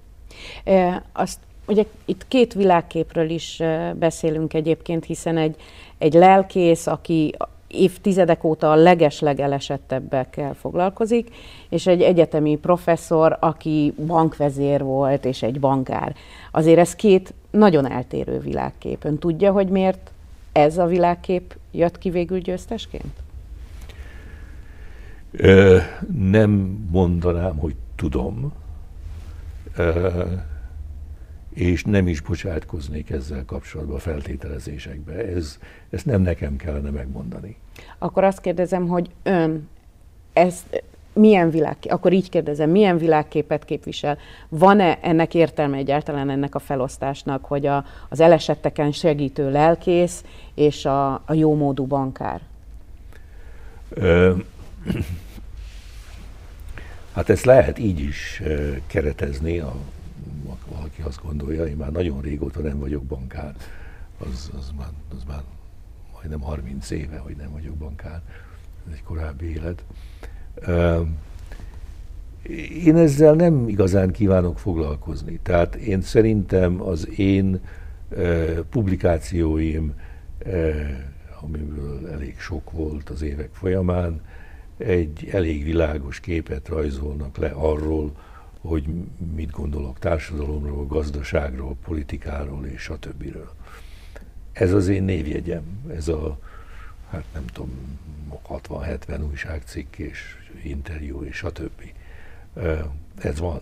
[0.63, 3.61] E, azt Ugye itt két világképről is
[3.95, 5.55] beszélünk egyébként, hiszen egy,
[5.97, 7.35] egy lelkész, aki
[7.73, 11.29] évtizedek óta a legeslegelesettebbekkel foglalkozik,
[11.69, 16.15] és egy egyetemi professzor, aki bankvezér volt, és egy bankár.
[16.51, 19.05] Azért ez két nagyon eltérő világkép.
[19.05, 20.11] Ön tudja, hogy miért
[20.51, 23.13] ez a világkép jött ki végül győztesként?
[25.31, 25.77] Ö,
[26.29, 26.49] nem
[26.91, 28.53] mondanám, hogy tudom.
[29.75, 30.09] Ö,
[31.53, 35.13] és nem is bocsátkoznék ezzel kapcsolatban a feltételezésekbe.
[35.13, 35.59] Ez,
[35.89, 37.55] ezt nem nekem kellene megmondani.
[37.97, 39.69] Akkor azt kérdezem, hogy ön
[40.33, 40.83] ezt
[41.13, 44.17] milyen világkép, akkor így kérdezem, milyen világképet képvisel?
[44.49, 50.23] Van-e ennek értelme egyáltalán ennek a felosztásnak, hogy a, az elesetteken segítő lelkész
[50.55, 52.41] és a, a jómódú bankár?
[53.89, 54.35] Ö,
[57.15, 58.41] hát ezt lehet így is
[58.87, 59.75] keretezni a
[60.91, 63.55] valaki azt gondolja, én már nagyon régóta nem vagyok bankár,
[64.17, 65.41] az, az, már, az már
[66.13, 68.21] majdnem 30 éve, hogy nem vagyok bankár,
[68.87, 69.83] ez egy korábbi élet.
[72.85, 75.39] Én ezzel nem igazán kívánok foglalkozni.
[75.43, 77.59] Tehát én szerintem az én
[78.69, 79.93] publikációim,
[81.41, 84.21] amiből elég sok volt az évek folyamán,
[84.77, 88.11] egy elég világos képet rajzolnak le arról,
[88.61, 88.85] hogy
[89.35, 93.51] mit gondolok társadalomról, gazdaságról, politikáról és a többiről.
[94.51, 96.39] Ez az én névjegyem, ez a,
[97.09, 97.99] hát nem tudom,
[98.49, 101.93] 60-70 újságcikk és interjú és a többi.
[103.17, 103.61] Ez van.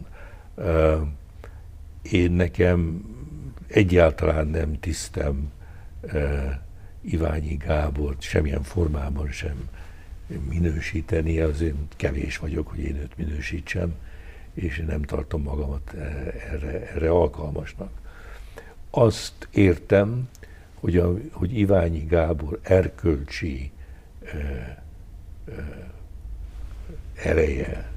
[2.02, 3.04] Én nekem
[3.68, 5.52] egyáltalán nem tisztem
[7.02, 9.70] Iványi Gábort semmilyen formában sem
[10.50, 13.94] minősíteni, azért kevés vagyok, hogy én őt minősítsem
[14.60, 16.00] és nem tartom magamat e,
[16.52, 17.92] erre, erre alkalmasnak.
[18.90, 20.30] Azt értem,
[20.74, 23.72] hogy, a, hogy Iványi Gábor erkölcsi
[24.24, 24.84] e, e,
[27.16, 27.92] ereje,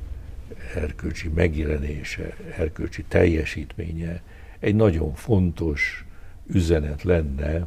[0.75, 4.23] erkölcsi megjelenése, erkölcsi teljesítménye
[4.59, 6.05] egy nagyon fontos
[6.47, 7.67] üzenet lenne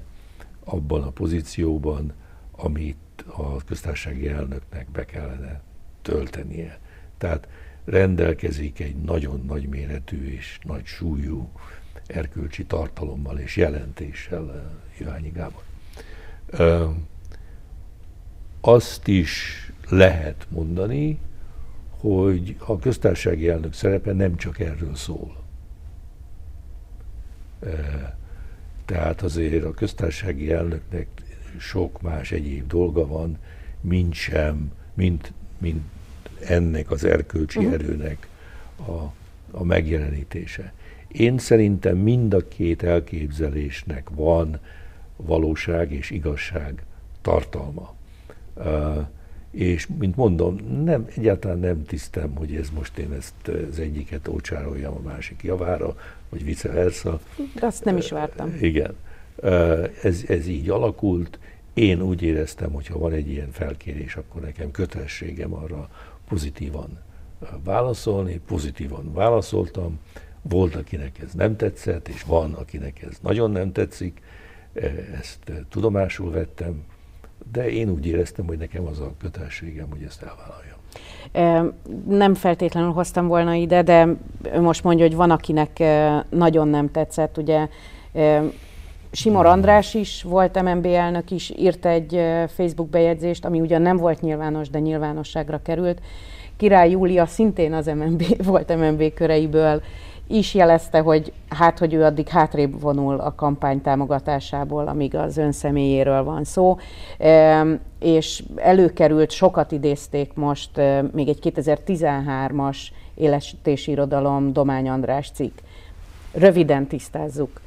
[0.64, 2.14] abban a pozícióban,
[2.52, 5.62] amit a köztársasági elnöknek be kellene
[6.02, 6.80] töltenie.
[7.18, 7.48] Tehát
[7.86, 11.50] rendelkezik egy nagyon nagy méretű és nagy súlyú
[12.08, 15.64] erkölcsi tartalommal és jelentéssel eh, Iványi Gábor.
[18.62, 21.20] Azt is lehet mondani,
[21.90, 25.44] hogy a köztársasági elnök szerepe nem csak erről szól.
[28.86, 31.08] Tehát azért a köztársasági elnöknek
[31.58, 33.38] sok más egyéb dolga van,
[33.82, 35.82] mint sem, mint, mint
[36.48, 37.74] ennek az erkölcsi uh-huh.
[37.74, 38.28] erőnek
[38.88, 39.14] a,
[39.52, 40.74] a megjelenítése.
[41.08, 44.60] Én szerintem mind a két elképzelésnek van
[45.16, 46.84] valóság és igazság
[47.22, 47.94] tartalma.
[48.54, 49.06] Uh,
[49.56, 54.94] és mint mondom, nem, egyáltalán nem tisztem, hogy ez most én ezt az egyiket ócsároljam
[54.94, 55.96] a másik javára,
[56.30, 57.20] vagy vice versa.
[57.54, 58.58] De azt nem is vártam.
[58.62, 58.96] Igen.
[60.04, 61.40] Ez, ez így alakult.
[61.74, 65.90] Én úgy éreztem, hogy ha van egy ilyen felkérés, akkor nekem kötelességem arra
[66.28, 67.00] pozitívan
[67.64, 68.42] válaszolni.
[68.48, 70.00] Pozitívan válaszoltam.
[70.42, 74.22] Volt, akinek ez nem tetszett, és van, akinek ez nagyon nem tetszik.
[75.20, 76.84] Ezt tudomásul vettem,
[77.52, 81.74] de én úgy éreztem, hogy nekem az a kötelességem, hogy ezt elvállaljam.
[82.08, 84.08] Nem feltétlenül hoztam volna ide, de
[84.60, 85.84] most mondja, hogy van, akinek
[86.30, 87.38] nagyon nem tetszett.
[87.38, 87.68] Ugye
[89.16, 94.22] Simor András is volt MNB elnök is, írt egy Facebook bejegyzést, ami ugyan nem volt
[94.22, 96.02] nyilvános, de nyilvánosságra került.
[96.58, 99.82] Király Júlia szintén az MNB, volt MNB köreiből,
[100.28, 105.52] is jelezte, hogy hát, hogy ő addig hátrébb vonul a kampány támogatásából, amíg az ön
[105.52, 106.78] személyéről van szó,
[108.00, 110.70] és előkerült, sokat idézték most
[111.12, 112.78] még egy 2013-as
[113.16, 115.58] élesítési irodalom Domány András cikk.
[116.34, 117.65] Röviden tisztázzuk.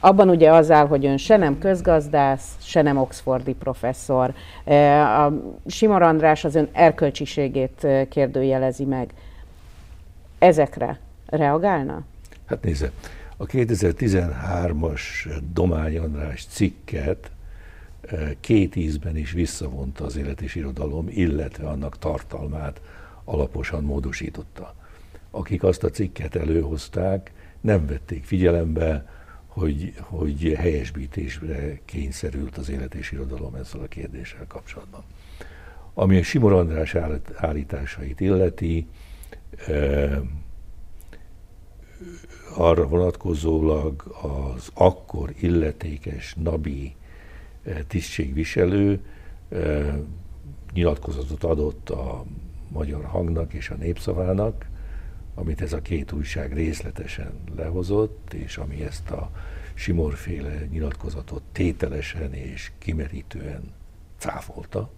[0.00, 4.34] Abban ugye az áll, hogy ön se nem közgazdász, se nem oxfordi professzor.
[5.18, 5.32] A
[5.66, 9.10] Simor András az ön erkölcsiségét kérdőjelezi meg.
[10.38, 12.02] Ezekre reagálna?
[12.46, 12.90] Hát nézze,
[13.36, 15.00] a 2013-as
[15.52, 17.30] Domány András cikket
[18.00, 22.80] eh, két ízben is visszavonta az élet és irodalom, illetve annak tartalmát
[23.24, 24.74] alaposan módosította.
[25.30, 29.04] Akik azt a cikket előhozták, nem vették figyelembe,
[29.50, 35.02] hogy, hogy helyesbítésre kényszerült az élet és irodalom ezzel a kérdéssel kapcsolatban.
[35.94, 36.96] Ami a Simor András
[37.36, 38.86] állításait illeti,
[42.56, 46.94] arra vonatkozólag az akkor illetékes nabi
[47.86, 49.00] tisztségviselő
[50.72, 52.24] nyilatkozatot adott a
[52.68, 54.69] magyar hangnak és a népszavának,
[55.40, 59.30] amit ez a két újság részletesen lehozott, és ami ezt a
[59.74, 63.72] simorféle nyilatkozatot tételesen és kimerítően
[64.18, 64.90] cáfolta.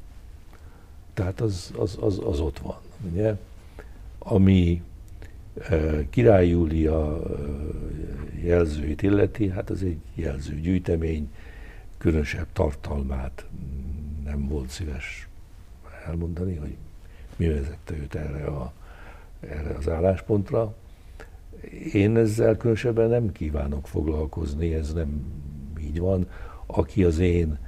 [1.14, 2.78] Tehát az, az, az, az ott van.
[3.10, 3.36] Ugye?
[4.18, 4.82] Ami
[6.10, 7.22] Király Júlia
[8.42, 11.32] jelzőit illeti, hát az egy jelzőgyűjtemény,
[11.98, 13.46] különösebb tartalmát
[14.24, 15.28] nem volt szíves
[16.06, 16.76] elmondani, hogy
[17.36, 18.72] mi vezette őt erre, a,
[19.48, 20.74] erre az álláspontra.
[21.92, 25.24] Én ezzel különösebben nem kívánok foglalkozni, ez nem
[25.80, 26.28] így van.
[26.66, 27.58] Aki az én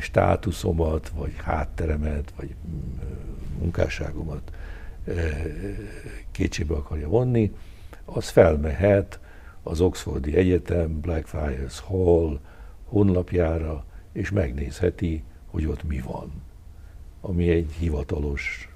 [0.00, 2.54] státuszomat, vagy hátteremet, vagy
[3.58, 4.52] munkásságomat
[6.30, 7.54] kétségbe akarja vonni,
[8.04, 9.20] az felmehet
[9.62, 12.40] az Oxfordi Egyetem Blackfriars Hall
[12.84, 16.32] honlapjára, és megnézheti, hogy ott mi van.
[17.20, 18.68] Ami egy hivatalos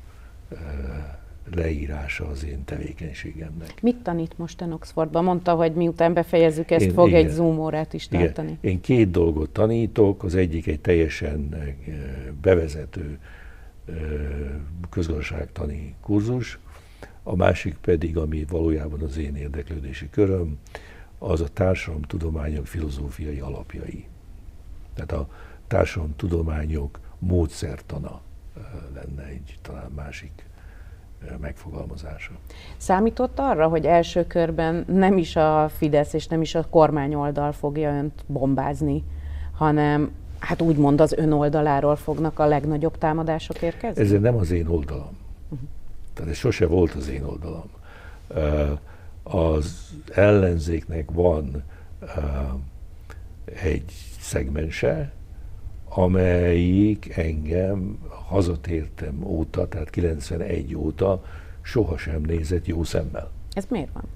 [1.55, 3.83] leírása az én tevékenységemnek.
[3.83, 5.25] Mit tanít most en Oxfordban?
[5.25, 8.49] Mondta, hogy miután befejezzük ezt, én, fog igen, egy Zoom órát is tartani.
[8.49, 8.73] Igen.
[8.73, 11.55] Én két dolgot tanítok, az egyik egy teljesen
[12.41, 13.19] bevezető
[14.91, 16.59] közgazdaságtani kurzus,
[17.23, 20.59] a másik pedig, ami valójában az én érdeklődési köröm,
[21.19, 24.05] az a társadalomtudományok filozófiai alapjai.
[24.95, 25.29] Tehát a
[25.67, 28.21] társadalomtudományok módszertana
[28.95, 30.48] lenne egy talán másik
[31.41, 32.33] megfogalmazása.
[32.77, 37.53] Számított arra, hogy első körben nem is a Fidesz és nem is a kormány oldal
[37.53, 39.05] fogja önt bombázni,
[39.53, 44.03] hanem hát úgymond az ön oldaláról fognak a legnagyobb támadások érkezni?
[44.03, 45.17] Ez nem az én oldalam.
[45.49, 45.69] Uh-huh.
[46.15, 47.71] Tehát ez sose volt az én oldalam.
[49.23, 51.65] Az ellenzéknek van
[53.63, 55.13] egy szegmense,
[55.89, 61.25] amelyik engem hazatértem óta, tehát 91 óta
[61.63, 63.31] sohasem nézett jó szemmel.
[63.53, 64.07] Ez miért van?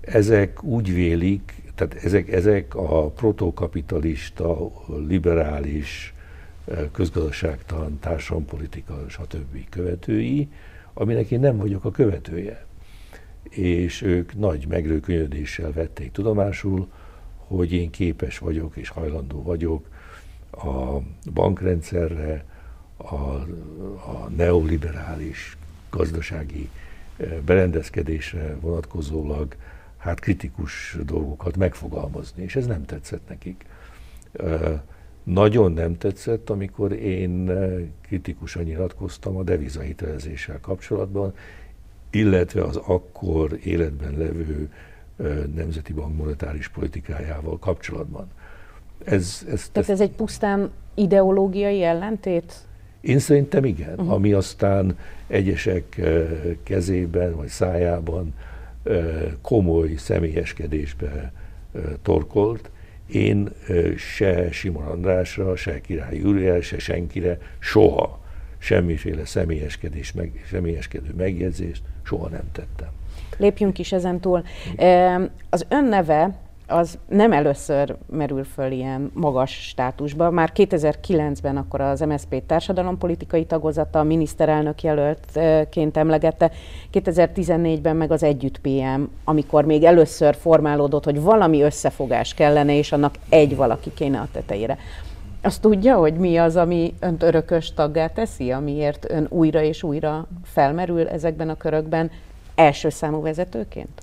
[0.00, 4.70] Ezek úgy vélik, tehát ezek, ezek a protokapitalista,
[5.06, 6.14] liberális,
[6.92, 9.68] közgazdaságtalan, társadalompolitika, stb.
[9.68, 10.48] követői,
[10.94, 12.66] aminek én nem vagyok a követője.
[13.50, 16.88] És ők nagy megrőkönyödéssel vették tudomásul,
[17.56, 19.88] hogy én képes vagyok és hajlandó vagyok
[20.50, 20.96] a
[21.32, 22.44] bankrendszerre,
[22.96, 23.14] a,
[24.10, 25.56] a neoliberális
[25.90, 26.70] gazdasági
[27.44, 29.56] berendezkedésre vonatkozólag
[29.96, 33.64] hát kritikus dolgokat megfogalmazni, és ez nem tetszett nekik.
[35.22, 37.50] Nagyon nem tetszett, amikor én
[38.00, 41.34] kritikusan nyilatkoztam a devizahitelezéssel kapcsolatban,
[42.10, 44.70] illetve az akkor életben levő
[45.54, 48.26] Nemzeti Bank monetáris politikájával kapcsolatban.
[49.04, 52.54] Ez, ez, Tehát ez, ez egy pusztán ideológiai ellentét?
[53.00, 54.12] Én szerintem igen, uh-huh.
[54.12, 56.00] ami aztán egyesek
[56.62, 58.34] kezében vagy szájában
[59.42, 61.32] komoly személyeskedésbe
[62.02, 62.70] torkolt.
[63.06, 63.48] Én
[63.96, 68.20] se Simon Andrásra, se Király Júliára, se senkire soha
[68.58, 72.88] semmiféle személyeskedés, meg, személyeskedő megjegyzést soha nem tettem.
[73.40, 74.42] Lépjünk is ezen túl.
[75.50, 76.30] Az ön neve
[76.66, 80.30] az nem először merül föl ilyen magas státusba.
[80.30, 86.50] Már 2009-ben akkor az MSZP társadalompolitikai tagozata, a miniszterelnök jelöltként emlegette,
[86.92, 93.14] 2014-ben meg az Együtt PM, amikor még először formálódott, hogy valami összefogás kellene, és annak
[93.28, 94.78] egy valaki kéne a tetejére.
[95.42, 100.26] Azt tudja, hogy mi az, ami önt örökös taggá teszi, amiért ön újra és újra
[100.44, 102.10] felmerül ezekben a körökben
[102.60, 104.02] első számú vezetőként?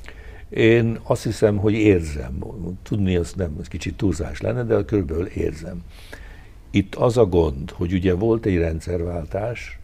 [0.50, 2.44] Én azt hiszem, hogy érzem.
[2.84, 5.84] Tudni az nem, ez kicsit túlzás lenne, de körülbelül érzem.
[6.72, 9.80] Itt az a gond, hogy ugye volt egy rendszerváltás,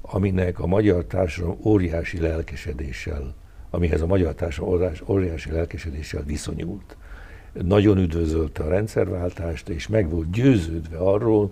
[0.00, 3.34] aminek a magyar társadalom óriási lelkesedéssel,
[3.70, 6.96] amihez a magyar társadalom óriási lelkesedéssel viszonyult.
[7.52, 11.50] Nagyon üdvözölte a rendszerváltást, és meg volt győződve arról,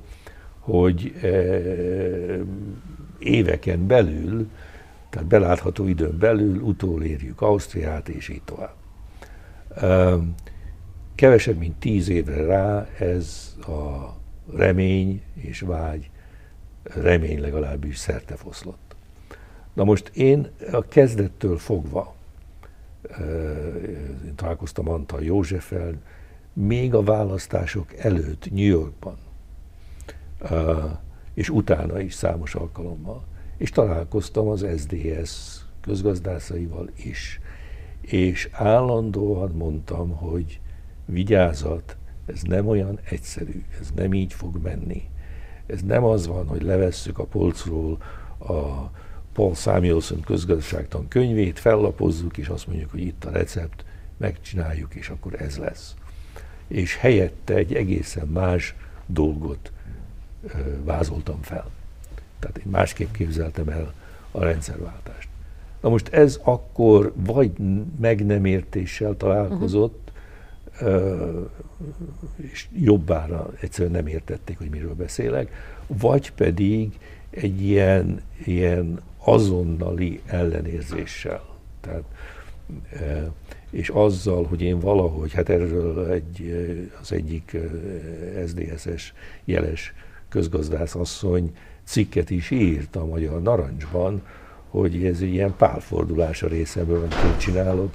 [0.58, 2.38] hogy eh,
[3.18, 4.48] éveken belül
[5.14, 8.74] tehát belátható időn belül utolérjük Ausztriát, és így tovább.
[11.14, 14.14] Kevesebb, mint tíz évre rá ez a
[14.56, 16.10] remény és vágy,
[16.82, 18.96] remény legalábbis szerte foszlott.
[19.72, 22.14] Na most én a kezdettől fogva,
[24.24, 25.94] én találkoztam Antal Józseffel,
[26.52, 29.16] még a választások előtt New Yorkban,
[31.34, 33.24] és utána is számos alkalommal
[33.56, 37.40] és találkoztam az SDS közgazdászaival is.
[38.00, 40.60] És állandóan mondtam, hogy
[41.04, 41.96] vigyázat,
[42.26, 45.02] ez nem olyan egyszerű, ez nem így fog menni.
[45.66, 47.98] Ez nem az van, hogy levesszük a polcról
[48.38, 48.90] a
[49.32, 53.84] Paul Samuelson közgazdaságtan könyvét, fellapozzuk, és azt mondjuk, hogy itt a recept,
[54.16, 55.94] megcsináljuk, és akkor ez lesz.
[56.68, 58.74] És helyette egy egészen más
[59.06, 59.72] dolgot
[60.84, 61.70] vázoltam fel.
[62.44, 63.92] Tehát én másképp képzeltem el
[64.30, 65.28] a rendszerváltást.
[65.80, 67.50] Na most ez akkor vagy
[68.00, 70.12] meg nem értéssel találkozott,
[70.80, 71.48] uh-huh.
[72.36, 75.52] és jobbára egyszerűen nem értették, hogy miről beszélek,
[75.86, 76.98] vagy pedig
[77.30, 81.44] egy ilyen, ilyen azonnali ellenérzéssel.
[81.80, 82.04] Tehát,
[83.70, 86.54] és azzal, hogy én valahogy, hát erről egy,
[87.00, 87.56] az egyik
[88.46, 89.14] SZDSZ-es
[89.44, 89.94] jeles
[90.28, 94.22] közgazdász asszony cikket is írt a Magyar Narancsban,
[94.68, 97.92] hogy ez egy ilyen pálfordulás a részemről, amit csinálok,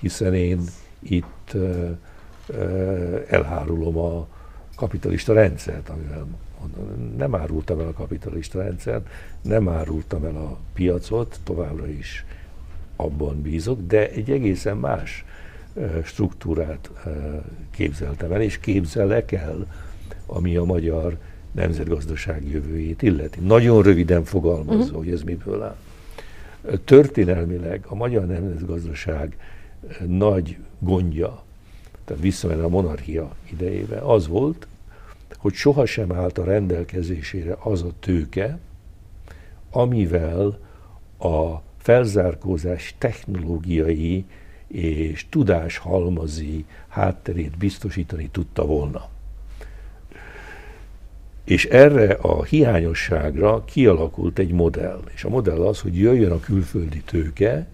[0.00, 0.60] hiszen én
[0.98, 1.98] itt uh,
[3.28, 4.26] elhárulom a
[4.76, 6.26] kapitalista rendszert, amivel
[7.16, 9.08] nem árultam el a kapitalista rendszert,
[9.42, 12.24] nem árultam el a piacot, továbbra is
[12.96, 15.24] abban bízok, de egy egészen más
[16.04, 16.90] struktúrát
[17.70, 19.66] képzeltem el, és képzelek el,
[20.26, 21.18] ami a magyar
[21.52, 23.40] nemzetgazdaság jövőjét illeti.
[23.40, 24.96] Nagyon röviden fogalmazva, uh-huh.
[24.96, 25.76] hogy ez miből áll.
[26.84, 29.36] Történelmileg a magyar nemzetgazdaság
[30.06, 31.42] nagy gondja,
[32.04, 34.66] tehát visszamenve a monarchia idejébe, az volt,
[35.36, 38.58] hogy sohasem állt a rendelkezésére az a tőke,
[39.70, 40.58] amivel
[41.18, 44.24] a felzárkózás technológiai
[44.66, 49.11] és tudáshalmazi hátterét biztosítani tudta volna.
[51.44, 55.00] És erre a hiányosságra kialakult egy modell.
[55.14, 57.66] És a modell az, hogy jöjjön a külföldi tőke,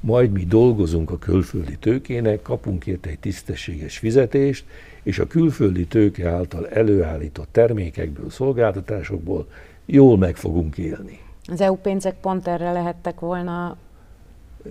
[0.00, 4.64] majd mi dolgozunk a külföldi tőkének, kapunk érte egy tisztességes fizetést,
[5.02, 9.46] és a külföldi tőke által előállított termékekből, szolgáltatásokból
[9.86, 11.18] jól meg fogunk élni.
[11.46, 13.76] Az EU pénzek pont erre lehettek volna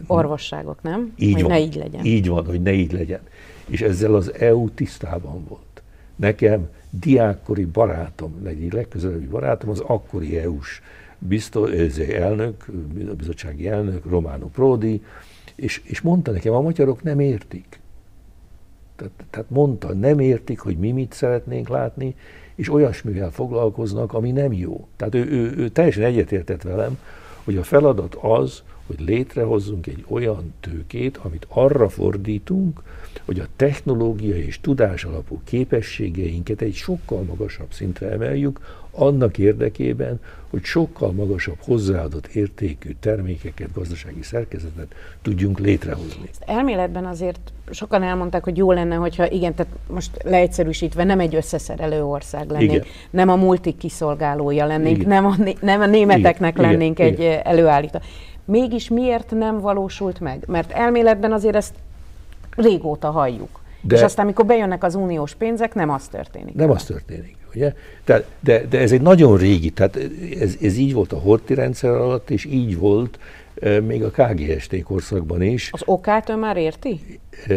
[0.07, 1.13] Orvosságok, nem?
[1.17, 1.51] Így hogy van.
[1.51, 2.05] ne így legyen.
[2.05, 3.19] Így van, hogy ne így legyen.
[3.67, 5.81] És ezzel az EU tisztában volt.
[6.15, 10.81] Nekem diákkori barátom, egy legközelebbi barátom, az akkori EU-s
[11.19, 12.65] biztos, elnök,
[13.17, 15.03] bizottsági elnök, Romano Prodi,
[15.55, 17.79] és, és mondta nekem, a magyarok nem értik.
[18.95, 22.15] Tehát, tehát mondta, nem értik, hogy mi mit szeretnénk látni,
[22.55, 24.87] és olyasmivel foglalkoznak, ami nem jó.
[24.95, 26.97] Tehát ő, ő, ő teljesen egyetértett velem,
[27.43, 32.81] hogy a feladat az, hogy létrehozzunk egy olyan tőkét, amit arra fordítunk,
[33.25, 38.59] hogy a technológiai és tudás alapú képességeinket egy sokkal magasabb szintre emeljük,
[38.91, 40.19] annak érdekében,
[40.49, 46.29] hogy sokkal magasabb hozzáadott értékű termékeket, gazdasági szerkezetet tudjunk létrehozni.
[46.29, 47.39] Ezt elméletben azért
[47.71, 52.71] sokan elmondták, hogy jó lenne, hogyha igen, tehát most leegyszerűsítve nem egy összeszerelő ország lennénk,
[52.71, 52.85] igen.
[53.09, 55.09] nem a multik kiszolgálója lennénk, igen.
[55.09, 56.71] nem a, nem a németeknek igen.
[56.71, 57.13] lennénk igen.
[57.13, 57.99] egy előállító.
[58.49, 60.43] Mégis miért nem valósult meg?
[60.47, 61.73] Mert elméletben azért ezt
[62.55, 63.59] régóta halljuk.
[63.81, 66.55] De, és aztán, amikor bejönnek az uniós pénzek, nem az történik.
[66.55, 67.73] Nem az történik, ugye?
[68.03, 69.99] Tehát, de, de ez egy nagyon régi, tehát
[70.39, 73.19] ez, ez így volt a Horti rendszer alatt, és így volt
[73.61, 75.69] e, még a KGST korszakban is.
[75.71, 77.19] Az okát ön már érti?
[77.47, 77.55] E,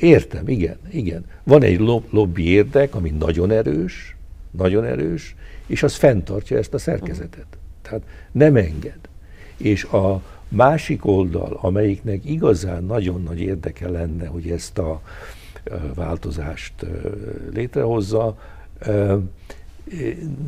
[0.00, 1.24] értem, igen, igen.
[1.44, 4.16] Van egy lob, lobby érdek, ami nagyon erős,
[4.50, 5.34] nagyon erős,
[5.66, 7.46] és az fenntartja ezt a szerkezetet.
[7.82, 8.98] Tehát nem enged.
[9.58, 15.02] És a, másik oldal, amelyiknek igazán nagyon nagy érdeke lenne, hogy ezt a
[15.94, 16.86] változást
[17.52, 18.38] létrehozza,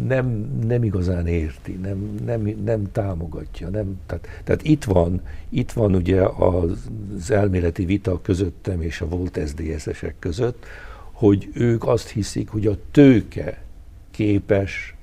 [0.06, 3.68] nem, nem igazán érti, nem, nem, nem támogatja.
[3.68, 9.40] Nem, tehát, tehát itt, van, itt van ugye az elméleti vita közöttem és a volt
[9.46, 10.66] SZDSZ-esek között,
[11.12, 13.62] hogy ők azt hiszik, hogy a tőke
[14.10, 14.94] képes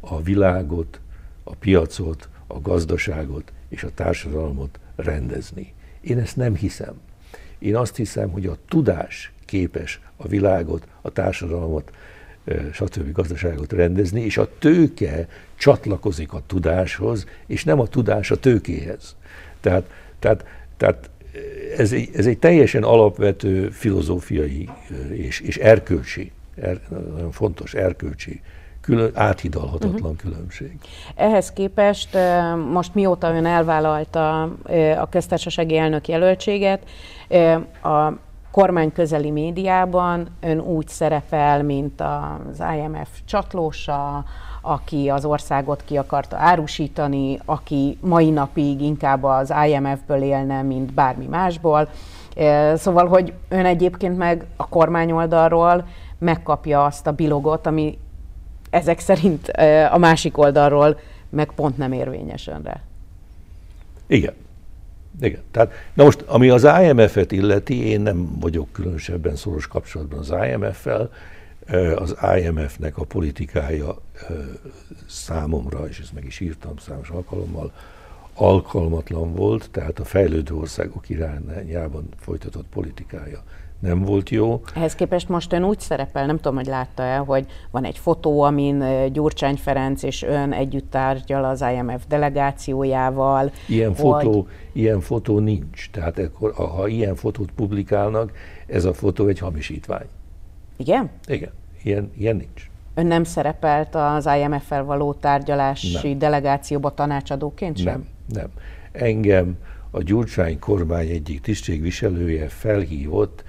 [0.00, 1.00] a világot,
[1.44, 5.72] a piacot, a gazdaságot és a társadalmat rendezni.
[6.00, 6.94] Én ezt nem hiszem.
[7.58, 11.90] Én azt hiszem, hogy a tudás képes a világot, a társadalmat,
[12.72, 13.12] stb.
[13.12, 19.16] gazdaságot rendezni, és a tőke csatlakozik a tudáshoz, és nem a tudás a tőkéhez.
[19.60, 20.46] Tehát, tehát,
[20.76, 21.10] tehát
[21.76, 24.68] ez, egy, ez egy teljesen alapvető filozófiai
[25.10, 28.40] és, és erkölcsi, er, nagyon fontos erkölcsi
[28.84, 30.16] külön, áthidalhatatlan uh-huh.
[30.16, 30.78] különbség.
[31.14, 32.18] Ehhez képest
[32.72, 34.42] most mióta ön elvállalta
[35.00, 36.82] a köztársasági elnök jelöltséget,
[37.82, 38.12] a
[38.50, 44.24] kormány közeli médiában ön úgy szerepel, mint az IMF csatlósa,
[44.60, 51.26] aki az országot ki akarta árusítani, aki mai napig inkább az IMF-ből élne, mint bármi
[51.26, 51.88] másból.
[52.74, 55.86] Szóval, hogy ön egyébként meg a kormány oldalról
[56.18, 57.98] megkapja azt a bilogot, ami
[58.74, 59.48] ezek szerint
[59.90, 60.98] a másik oldalról
[61.30, 62.82] meg pont nem érvényes önre.
[64.06, 64.34] Igen.
[65.20, 65.42] Igen.
[65.50, 71.10] Tehát, na most, ami az IMF-et illeti, én nem vagyok különösebben szoros kapcsolatban az IMF-fel.
[71.96, 73.98] Az IMF-nek a politikája
[75.06, 77.72] számomra, és ezt meg is írtam számos alkalommal,
[78.34, 83.42] alkalmatlan volt, tehát a fejlődő országok irányában folytatott politikája
[83.80, 84.60] nem volt jó.
[84.74, 88.84] Ehhez képest most ön úgy szerepel, nem tudom, hogy látta-e, hogy van egy fotó, amin
[89.12, 93.52] Gyurcsány Ferenc és ön együtt tárgyal az IMF delegációjával.
[93.68, 93.96] Ilyen, hogy...
[93.96, 95.90] fotó, ilyen fotó nincs.
[95.90, 98.32] Tehát ekkor, ha ilyen fotót publikálnak,
[98.66, 100.06] ez a fotó egy hamisítvány.
[100.76, 101.10] Igen?
[101.26, 101.52] Igen,
[101.82, 102.70] ilyen, ilyen nincs.
[102.94, 106.18] Ön nem szerepelt az IMF-fel való tárgyalási nem.
[106.18, 107.84] delegációba tanácsadóként sem?
[107.84, 108.50] Nem, nem.
[108.92, 109.56] Engem
[109.90, 113.44] a Gyurcsány kormány egyik tisztségviselője felhívott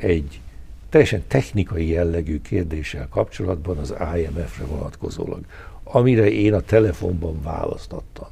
[0.00, 0.40] egy
[0.88, 5.40] teljesen technikai jellegű kérdéssel kapcsolatban az IMF-re vonatkozólag,
[5.84, 8.28] amire én a telefonban választottam.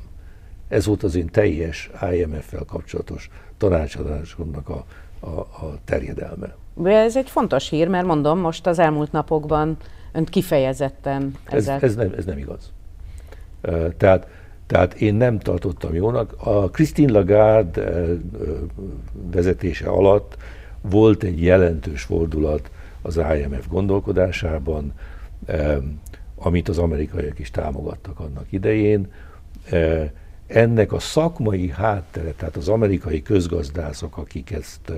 [0.69, 4.85] Ez volt az én teljes IMF-fel kapcsolatos tanácsadásomnak a,
[5.21, 6.55] a, a terjedelme.
[6.85, 9.77] Ez egy fontos hír, mert mondom, most az elmúlt napokban
[10.13, 11.75] önt kifejezetten ezzel...
[11.75, 12.73] Ez, ez, nem, ez nem igaz.
[13.97, 14.29] Tehát,
[14.67, 16.35] tehát én nem tartottam jónak.
[16.39, 18.05] A Christine Lagarde
[19.31, 20.37] vezetése alatt
[20.91, 22.71] volt egy jelentős fordulat
[23.03, 24.93] az IMF gondolkodásában,
[26.35, 29.13] amit az amerikaiak is támogattak annak idején.
[30.47, 34.93] Ennek a szakmai háttere, tehát az amerikai közgazdászok, akik ezt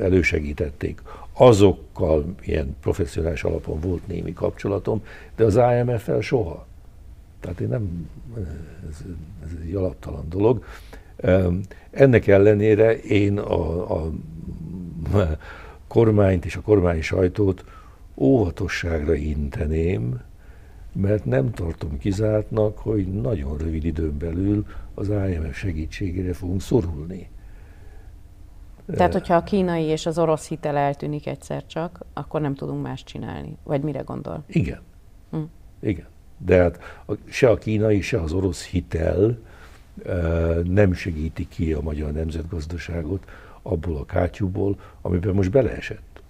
[0.00, 1.02] elősegítették,
[1.32, 5.04] azokkal ilyen professzionális alapon volt némi kapcsolatom,
[5.36, 6.66] de az IMF-fel soha.
[7.40, 8.10] Tehát én nem,
[8.90, 9.04] ez,
[9.44, 10.64] ez egy alaptalan dolog.
[11.90, 14.10] Ennek ellenére én a, a
[15.86, 17.64] kormányt és a kormány sajtót
[18.14, 20.20] óvatosságra inteném,
[20.92, 27.30] mert nem tartom kizártnak, hogy nagyon rövid időn belül az IMF segítségére fogunk szorulni.
[28.86, 33.04] Tehát, hogyha a kínai és az orosz hitel eltűnik egyszer csak, akkor nem tudunk más
[33.04, 33.56] csinálni.
[33.64, 34.44] Vagy mire gondol?
[34.46, 34.80] Igen.
[35.30, 35.38] Hm.
[35.80, 36.06] Igen.
[36.38, 36.78] De hát
[37.28, 39.38] se a kínai, se az orosz hitel
[40.64, 43.24] nem segíti ki a magyar nemzetgazdaságot
[43.62, 46.22] abból a kátyúból, amiben most beleesett.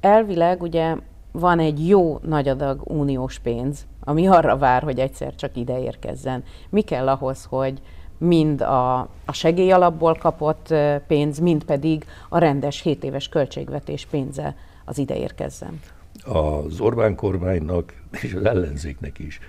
[0.00, 0.96] Elvileg ugye
[1.32, 6.44] van egy jó nagy adag uniós pénz, ami arra vár, hogy egyszer csak ide érkezzen.
[6.68, 7.80] Mi kell ahhoz, hogy
[8.18, 10.74] mind a, a segélyalapból kapott
[11.06, 15.80] pénz, mind pedig a rendes 7 éves költségvetés pénze az ide érkezzen?
[16.24, 19.40] Az Orbán kormánynak és az ellenzéknek is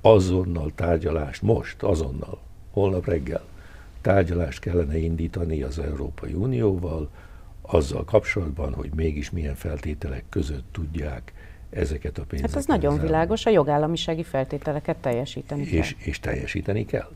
[0.00, 2.38] azonnal tárgyalást, most, azonnal,
[2.70, 3.42] holnap reggel
[4.00, 7.10] tárgyalást kellene indítani az Európai Unióval,
[7.62, 11.32] azzal kapcsolatban, hogy mégis milyen feltételek között tudják
[11.70, 12.54] ezeket a pénzeket.
[12.54, 13.06] Hát az nagyon zárni.
[13.06, 16.06] világos, a jogállamisági feltételeket teljesíteni és, kell.
[16.06, 17.10] És teljesíteni kell.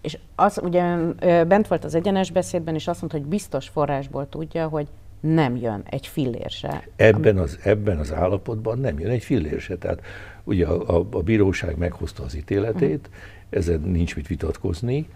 [0.00, 0.96] És az ugye
[1.44, 4.88] bent volt az egyenes beszédben, és azt mondta, hogy biztos forrásból tudja, hogy
[5.20, 6.88] nem jön egy fillér se.
[6.96, 9.76] Ebben az, ebben az állapotban nem jön egy fillér se.
[9.76, 10.00] Tehát
[10.44, 13.14] ugye a, a, a bíróság meghozta az ítéletét, uh-huh.
[13.54, 15.08] Ezen nincs mit vitatkozni.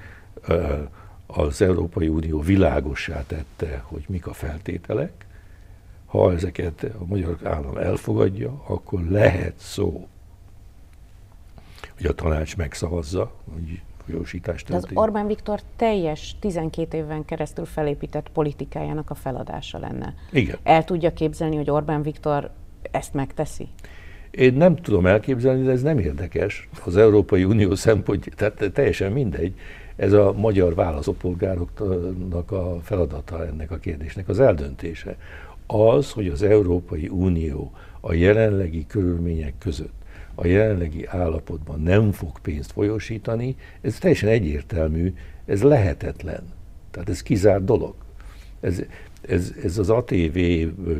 [1.26, 5.26] Az Európai Unió világossá tette, hogy mik a feltételek.
[6.06, 10.08] Ha ezeket a magyar állam elfogadja, akkor lehet szó,
[11.96, 14.94] hogy a tanács megszavazza, hogy folyósítás történik.
[14.94, 20.14] De az Orbán Viktor teljes 12 éven keresztül felépített politikájának a feladása lenne.
[20.32, 20.58] Igen.
[20.62, 22.50] El tudja képzelni, hogy Orbán Viktor
[22.90, 23.68] ezt megteszi?
[24.30, 26.68] Én nem tudom elképzelni, de ez nem érdekes.
[26.84, 29.54] Az Európai Unió szempontja, tehát teljesen mindegy.
[29.96, 35.16] Ez a magyar válaszopolgároknak a feladata ennek a kérdésnek az eldöntése.
[35.66, 39.98] Az, hogy az Európai Unió a jelenlegi körülmények között
[40.40, 45.14] a jelenlegi állapotban nem fog pénzt folyosítani, ez teljesen egyértelmű,
[45.46, 46.42] ez lehetetlen.
[46.90, 47.94] Tehát ez kizárt dolog.
[48.60, 48.82] Ez,
[49.20, 50.38] ez, ez az ATV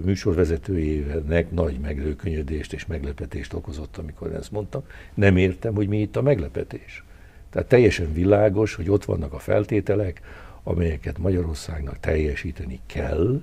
[0.04, 4.82] műsorvezetőjének nagy meglőkönyödést és meglepetést okozott, amikor ezt mondtam.
[5.14, 7.04] Nem értem, hogy mi itt a meglepetés.
[7.50, 10.20] Tehát teljesen világos, hogy ott vannak a feltételek,
[10.62, 13.42] amelyeket Magyarországnak teljesíteni kell,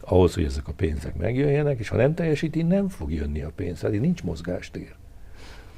[0.00, 3.80] ahhoz, hogy ezek a pénzek megjöjjenek, és ha nem teljesíti, nem fog jönni a pénz.
[3.80, 4.94] Hát nincs mozgástér.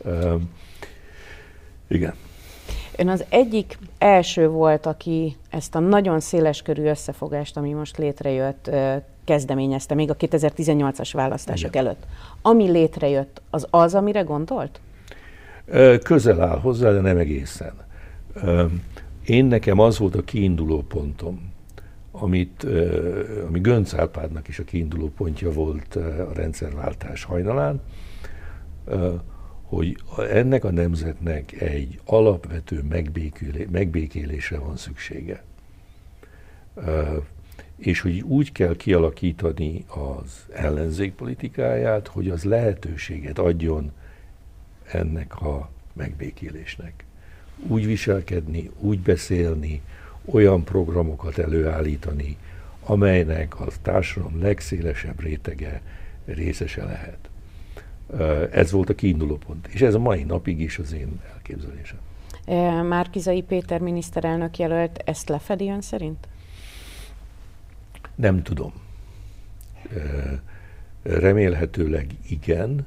[0.04, 0.40] Uh,
[1.88, 2.14] igen.
[3.00, 8.70] Ön az egyik első volt, aki ezt a nagyon széles körű összefogást, ami most létrejött,
[9.24, 11.86] kezdeményezte még a 2018-as választások Igen.
[11.86, 12.06] előtt.
[12.42, 14.80] Ami létrejött, az az, amire gondolt?
[16.02, 17.72] Közel áll hozzá, de nem egészen.
[19.24, 21.52] Én nekem az volt a kiinduló pontom,
[22.10, 22.66] amit,
[23.48, 27.80] ami Gönc Árpádnak is a kiinduló pontja volt a rendszerváltás hajnalán,
[29.70, 29.96] hogy
[30.30, 32.82] ennek a nemzetnek egy alapvető
[33.70, 35.42] megbékélésre van szüksége.
[37.76, 43.92] És hogy úgy kell kialakítani az ellenzék politikáját, hogy az lehetőséget adjon
[44.92, 47.04] ennek a megbékélésnek.
[47.66, 49.82] Úgy viselkedni, úgy beszélni,
[50.24, 52.36] olyan programokat előállítani,
[52.84, 55.82] amelynek a társadalom legszélesebb rétege
[56.24, 57.29] részese lehet.
[58.52, 59.66] Ez volt a kiinduló pont.
[59.66, 61.98] És ez a mai napig is az én elképzelésem.
[62.86, 66.28] Márkizai Péter miniszterelnök jelölt ezt lefedi ön szerint?
[68.14, 68.72] Nem tudom.
[71.02, 72.86] Remélhetőleg igen.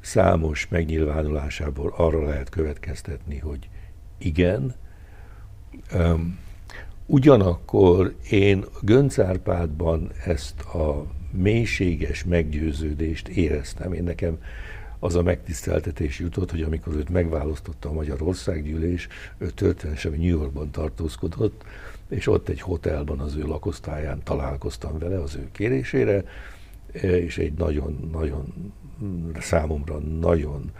[0.00, 3.68] Számos megnyilvánulásából arra lehet következtetni, hogy
[4.18, 4.74] igen.
[7.06, 13.92] Ugyanakkor én Gönc Árpádban ezt a mélységes meggyőződést éreztem.
[13.92, 14.38] Én nekem
[14.98, 19.08] az a megtiszteltetés jutott, hogy amikor őt megválasztotta a Magyar Országgyűlés,
[19.38, 21.64] ő történetesen New Yorkban tartózkodott,
[22.08, 26.24] és ott egy hotelban az ő lakosztályán találkoztam vele az ő kérésére,
[27.02, 28.72] és egy nagyon-nagyon
[29.40, 30.72] számomra nagyon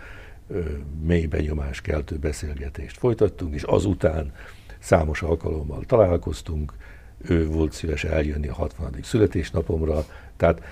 [1.03, 4.33] mély benyomás keltő beszélgetést folytattunk, és azután
[4.79, 6.73] számos alkalommal találkoztunk,
[7.19, 8.95] ő volt szíves eljönni a 60.
[9.03, 10.05] születésnapomra,
[10.39, 10.63] tehát,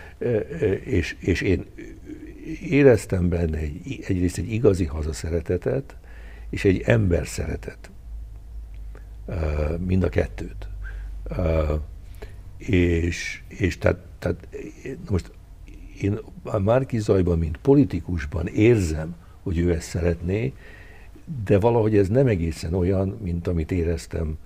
[0.85, 1.64] és, és én
[2.61, 5.97] éreztem benne egy, egyrészt egy igazi hazaszeretetet,
[6.51, 7.91] és egy ember szeretet.
[9.79, 10.69] Mind a kettőt.
[12.57, 14.49] És, és tehát, tehát
[15.11, 15.31] most
[16.01, 20.53] én a Márki Zajban, mint politikusban érzem, hogy ő ezt szeretné,
[21.45, 24.39] de valahogy ez nem egészen olyan, mint amit éreztem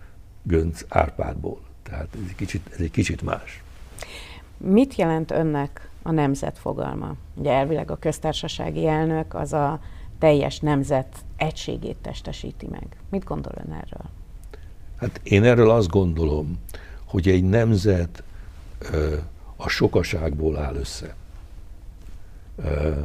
[0.43, 1.61] Gönc Árpádból.
[1.83, 3.62] Tehát ez egy kicsit, ez egy kicsit más.
[4.64, 7.14] Mit jelent önnek a nemzet fogalma?
[7.34, 9.80] Ugye elvileg a köztársasági elnök az a
[10.18, 12.86] teljes nemzet egységét testesíti meg.
[13.11, 14.11] Mit gondol ön erről?
[14.96, 16.58] Hát én erről azt gondolom,
[17.04, 18.22] hogy egy nemzet
[18.92, 19.16] ö,
[19.56, 21.14] a sokaságból áll össze.
[22.56, 22.98] Ö,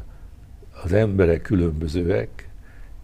[0.83, 2.49] az emberek különbözőek,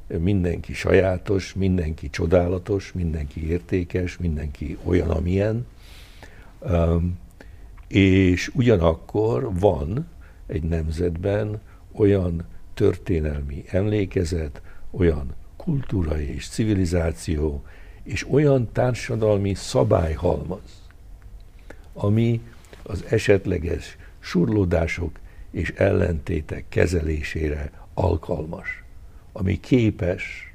[0.08, 5.66] mindenki sajátos, mindenki csodálatos, mindenki értékes, mindenki olyan, amilyen,
[7.92, 10.08] és ugyanakkor van
[10.48, 11.62] egy nemzetben
[11.92, 14.62] olyan történelmi emlékezet,
[14.92, 17.64] olyan kultúra és civilizáció,
[18.04, 20.82] és olyan társadalmi szabályhalmaz,
[21.94, 22.42] ami
[22.84, 25.20] az esetleges surlódások
[25.50, 28.84] és ellentétek kezelésére alkalmas,
[29.32, 30.54] ami képes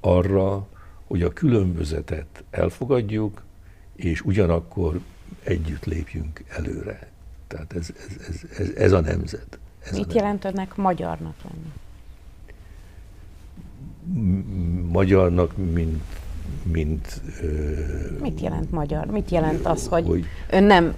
[0.00, 0.68] arra,
[1.04, 3.42] hogy a különbözetet elfogadjuk,
[3.96, 5.00] és ugyanakkor
[5.42, 7.10] együtt lépjünk előre.
[7.46, 9.58] Tehát ez, ez, ez, ez, ez a nemzet.
[9.84, 11.72] Ez Mit a jelent önnek magyarnak lenni?
[14.90, 16.02] Magyarnak, mint...
[16.62, 17.20] mint
[18.20, 19.06] Mit jelent magyar?
[19.06, 20.94] Mit jelent az, hogy, hogy ön nem,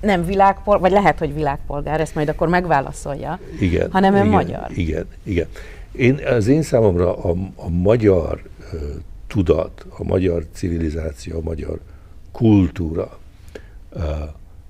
[0.00, 4.70] nem világpolgár, vagy lehet, hogy világpolgár, ezt majd akkor megválaszolja, igen, hanem ön igen, magyar.
[4.74, 5.46] Igen, igen.
[5.92, 8.42] Én, az én számomra a, a magyar
[8.72, 8.80] uh,
[9.26, 11.80] tudat, a magyar civilizáció, a magyar
[12.32, 13.18] kultúra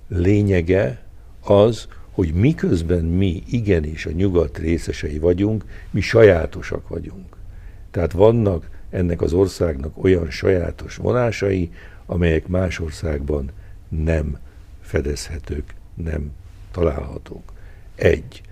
[0.09, 1.03] lényege
[1.41, 7.37] az, hogy miközben mi igenis a nyugat részesei vagyunk, mi sajátosak vagyunk.
[7.91, 11.71] Tehát vannak ennek az országnak olyan sajátos vonásai,
[12.07, 13.51] amelyek más országban
[13.89, 14.39] nem
[14.81, 16.33] fedezhetők, nem
[16.71, 17.53] találhatók.
[17.95, 18.43] Egy.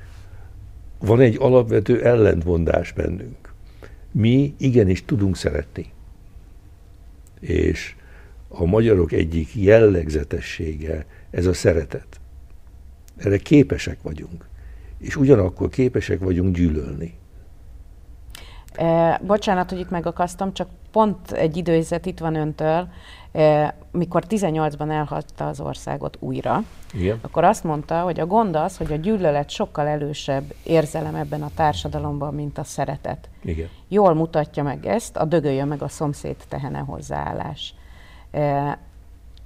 [0.99, 3.53] Van egy alapvető ellentmondás bennünk.
[4.11, 5.93] Mi igenis tudunk szeretni.
[7.41, 7.95] És
[8.53, 12.20] a magyarok egyik jellegzetessége ez a szeretet.
[13.16, 14.48] Erre képesek vagyunk.
[14.98, 17.18] És ugyanakkor képesek vagyunk gyűlölni.
[18.74, 22.88] E, bocsánat, hogy itt megakasztom, csak pont egy időzet itt van öntől,
[23.32, 27.18] e, mikor 18-ban elhagyta az országot újra, Igen.
[27.20, 31.51] akkor azt mondta, hogy a gond az, hogy a gyűlölet sokkal elősebb érzelem ebben a
[31.55, 33.28] társadalomban, mint a szeretet.
[33.42, 33.68] Igen.
[33.88, 37.74] Jól mutatja meg ezt, a dögöljön meg a szomszéd tehene hozzáállás.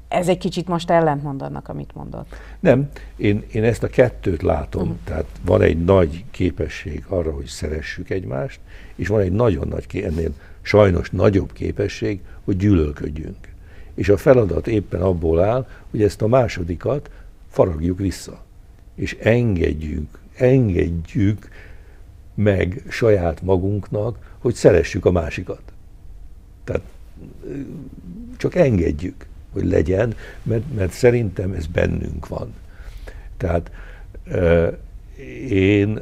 [0.09, 2.37] Ez egy kicsit most ellentmond annak, amit mondott.
[2.61, 4.83] Nem, én, én ezt a kettőt látom.
[4.83, 4.97] Uh-huh.
[5.05, 8.61] Tehát van egy nagy képesség arra, hogy szeressük egymást,
[8.95, 10.31] és van egy nagyon nagy, ennél
[10.63, 13.49] sajnos nagyobb képesség, hogy gyűlölködjünk.
[13.95, 17.11] És a feladat éppen abból áll, hogy ezt a másodikat
[17.49, 18.43] faragjuk vissza.
[18.95, 21.49] És engedjünk, engedjük
[22.35, 25.63] meg saját magunknak, hogy szeressük a másikat.
[26.65, 26.83] Tehát
[28.37, 32.55] csak engedjük hogy legyen, mert, mert szerintem ez bennünk van.
[33.37, 33.71] Tehát
[35.49, 36.01] én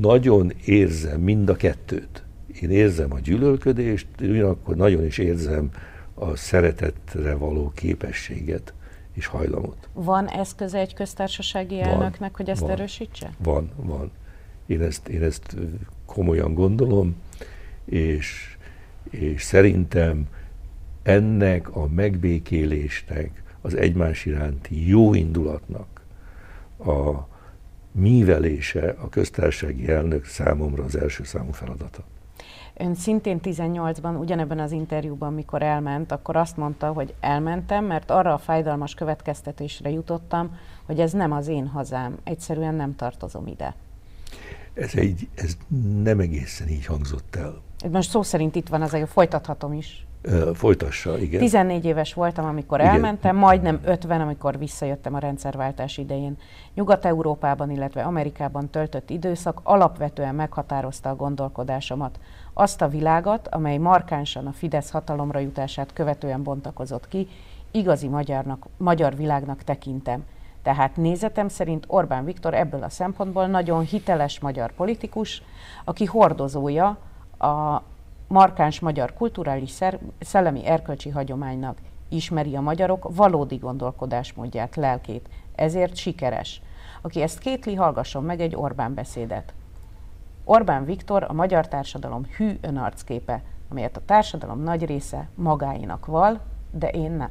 [0.00, 2.22] nagyon érzem mind a kettőt.
[2.60, 5.70] Én érzem a gyűlölködést, ugyanakkor nagyon is érzem
[6.14, 8.72] a szeretetre való képességet
[9.12, 9.88] és hajlamot.
[9.92, 13.30] Van eszköze egy köztársasági elnöknek, van, hogy ezt van, erősítse?
[13.38, 14.10] Van, van.
[14.66, 15.56] Én ezt, én ezt
[16.06, 17.16] komolyan gondolom,
[17.84, 18.56] és,
[19.10, 20.26] és szerintem
[21.02, 26.00] ennek a megbékélésnek, az egymás iránti jó indulatnak
[26.78, 27.28] a
[27.92, 32.04] mívelése a köztársasági elnök számomra az első számú feladata.
[32.76, 38.32] Ön szintén 18-ban, ugyanebben az interjúban, mikor elment, akkor azt mondta, hogy elmentem, mert arra
[38.32, 43.74] a fájdalmas következtetésre jutottam, hogy ez nem az én hazám, egyszerűen nem tartozom ide.
[44.74, 45.56] Ez, egy, ez
[46.02, 47.62] nem egészen így hangzott el.
[47.88, 50.06] Most szó szerint itt van, azért folytathatom is.
[50.54, 51.40] Folytassa, igen.
[51.40, 52.92] 14 éves voltam, amikor igen.
[52.92, 56.36] elmentem, majdnem 50, amikor visszajöttem a rendszerváltás idején.
[56.74, 62.18] Nyugat-Európában, illetve Amerikában töltött időszak alapvetően meghatározta a gondolkodásomat.
[62.52, 67.28] Azt a világot, amely markánsan a Fidesz hatalomra jutását követően bontakozott ki,
[67.70, 70.24] igazi magyarnak, magyar világnak tekintem.
[70.62, 75.42] Tehát nézetem szerint Orbán Viktor ebből a szempontból nagyon hiteles magyar politikus,
[75.84, 76.98] aki hordozója
[77.40, 77.82] a
[78.28, 79.72] markáns magyar kulturális
[80.20, 81.78] szellemi erkölcsi hagyománynak
[82.08, 86.62] ismeri a magyarok valódi gondolkodásmódját, lelkét, ezért sikeres.
[87.00, 89.52] Aki ezt kétli, hallgasson meg egy Orbán beszédet.
[90.44, 96.88] Orbán Viktor a magyar társadalom hű önarcképe, amelyet a társadalom nagy része magáinak val, de
[96.88, 97.30] én nem.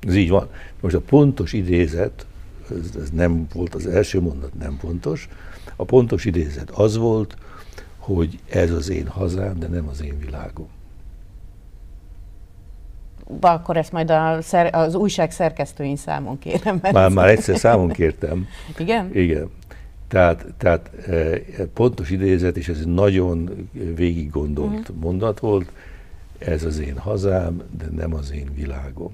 [0.00, 0.48] Ez így van.
[0.80, 2.26] Most a pontos idézet,
[2.70, 5.28] ez, ez nem volt az első mondat, nem pontos.
[5.76, 7.36] A pontos idézet az volt,
[8.02, 10.68] hogy ez az én hazám, de nem az én világom.
[13.40, 16.80] akkor ezt majd a szer, az újság szerkesztőin számon kérem.
[16.92, 18.46] Már, már egyszer számon kértem.
[18.78, 19.10] Igen?
[19.14, 19.50] Igen.
[20.08, 24.96] Tehát, tehát e, pontos idézet, és ez egy nagyon végig gondolt uh-huh.
[24.96, 25.72] mondat volt,
[26.38, 29.12] ez az én hazám, de nem az én világom.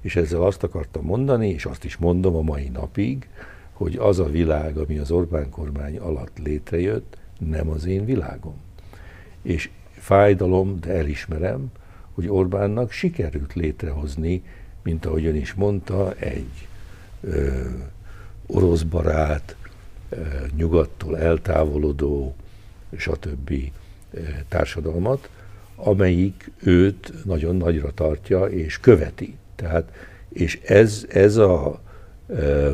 [0.00, 3.28] És ezzel azt akartam mondani, és azt is mondom a mai napig,
[3.72, 8.54] hogy az a világ, ami az Orbán kormány alatt létrejött, nem az én világom.
[9.42, 11.70] És fájdalom, de elismerem,
[12.12, 14.42] hogy Orbánnak sikerült létrehozni,
[14.82, 16.68] mint ahogy ön is mondta, egy
[17.20, 17.68] ö,
[18.46, 19.56] orosz barát,
[20.08, 20.16] ö,
[20.56, 22.34] nyugattól eltávolodó,
[22.96, 23.54] stb.
[24.48, 25.30] Társadalmat,
[25.76, 29.36] amelyik őt nagyon nagyra tartja és követi.
[29.54, 29.92] Tehát,
[30.28, 31.80] és ez, ez a
[32.26, 32.72] ö,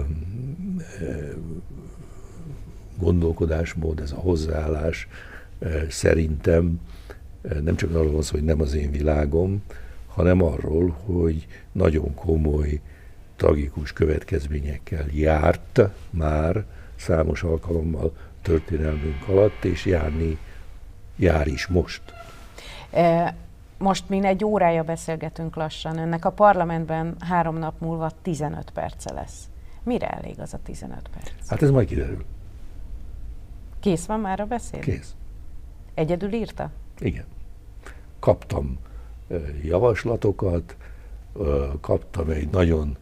[1.01, 1.31] ö,
[3.01, 5.09] gondolkodásmód, ez a hozzáállás
[5.59, 6.81] ö, szerintem
[7.63, 9.63] nem csak arról van szó, hogy nem az én világom,
[10.07, 12.81] hanem arról, hogy nagyon komoly,
[13.37, 15.81] tragikus következményekkel járt
[16.11, 16.65] már
[16.97, 20.39] számos alkalommal történelmünk alatt, és járni
[21.17, 22.03] jár is most.
[22.91, 23.35] E,
[23.79, 25.99] most mi egy órája beszélgetünk lassan.
[25.99, 29.49] Ennek a parlamentben három nap múlva 15 perce lesz.
[29.83, 31.49] Mire elég az a 15 perc?
[31.49, 32.25] Hát ez majd kiderül.
[33.81, 34.81] Kész van már a beszéd?
[34.81, 35.15] Kész.
[35.95, 36.71] Egyedül írta?
[36.99, 37.25] Igen.
[38.19, 38.79] Kaptam
[39.63, 40.77] javaslatokat,
[41.81, 42.97] kaptam egy nagyon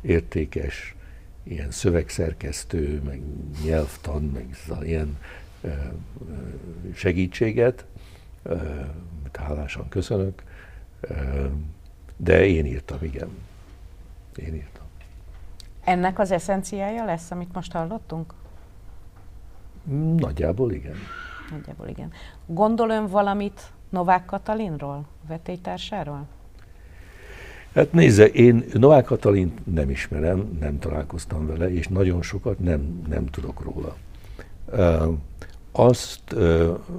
[0.00, 0.94] értékes
[1.42, 3.22] ilyen szövegszerkesztő, meg
[3.64, 5.18] nyelvtan, meg ilyen
[6.94, 7.84] segítséget,
[9.32, 10.42] hálásan köszönök,
[12.16, 13.28] de én írtam, igen.
[14.36, 14.86] Én írtam.
[15.84, 18.34] Ennek az eszenciája lesz, amit most hallottunk?
[20.16, 20.96] Nagyjából igen.
[21.50, 22.12] Nagyjából igen.
[22.46, 23.60] Gondol ön valamit
[23.90, 26.26] Novák Katalinról, vetélytársáról?
[27.74, 33.26] Hát nézze, én Novák Katalint nem ismerem, nem találkoztam vele, és nagyon sokat nem, nem
[33.26, 33.96] tudok róla.
[35.72, 36.36] Azt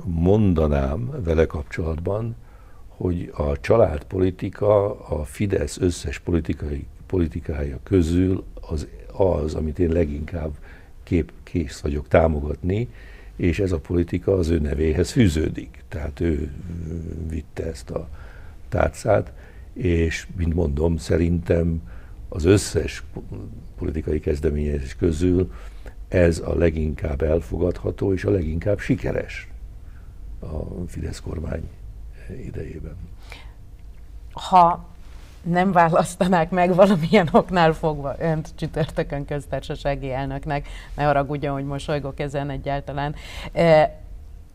[0.06, 2.36] mondanám vele kapcsolatban,
[2.88, 10.52] hogy a családpolitika a Fidesz összes politikai, politikája közül az, az amit én leginkább
[11.04, 12.90] kép, kész vagyok támogatni,
[13.36, 15.84] és ez a politika az ő nevéhez fűződik.
[15.88, 16.52] Tehát ő
[17.28, 18.10] vitte ezt a
[18.70, 19.34] tárcát,
[19.74, 21.82] és, mint mondom, szerintem
[22.30, 23.04] az összes
[23.78, 25.52] politikai kezdeményezés közül
[26.08, 29.48] ez a leginkább elfogadható és a leginkább sikeres
[30.40, 31.70] a Fidesz kormány
[32.46, 32.96] idejében.
[34.32, 34.93] Ha
[35.44, 42.50] nem választanák meg valamilyen oknál fogva önt csütörtökön köztársasági elnöknek, ne haragudjon, hogy mosolygok ezen
[42.50, 43.16] egyáltalán,
[43.52, 44.00] e,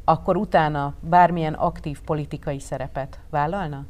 [0.04, 3.84] akkor utána bármilyen aktív politikai szerepet vállalna?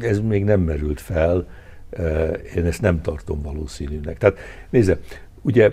[0.00, 1.46] Ez még nem merült fel,
[1.90, 4.18] e, én ezt nem tartom valószínűnek.
[4.18, 4.38] Tehát
[4.70, 4.98] nézze,
[5.42, 5.70] ugye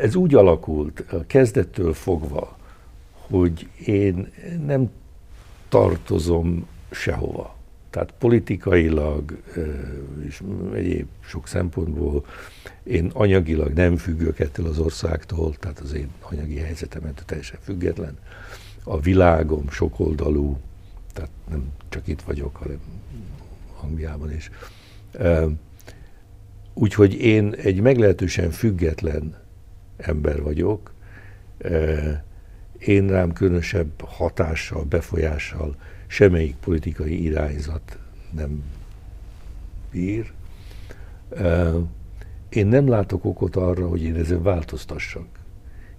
[0.00, 2.56] ez úgy alakult kezdettől fogva,
[3.12, 4.32] hogy én
[4.66, 4.90] nem
[5.68, 7.56] tartozom sehova
[7.90, 9.38] tehát politikailag
[10.26, 10.42] és
[10.74, 12.24] egyéb sok szempontból
[12.82, 18.18] én anyagilag nem függök ettől az országtól, tehát az én anyagi helyzetemet teljesen független.
[18.84, 20.58] A világom sokoldalú,
[21.12, 22.80] tehát nem csak itt vagyok, hanem
[23.80, 24.50] Angliában is.
[26.74, 29.36] Úgyhogy én egy meglehetősen független
[29.96, 30.92] ember vagyok.
[32.78, 35.76] Én rám különösebb hatással, befolyással
[36.08, 37.98] semmelyik politikai irányzat
[38.30, 38.62] nem
[39.90, 40.32] bír.
[42.48, 45.26] Én nem látok okot arra, hogy én ezen változtassak.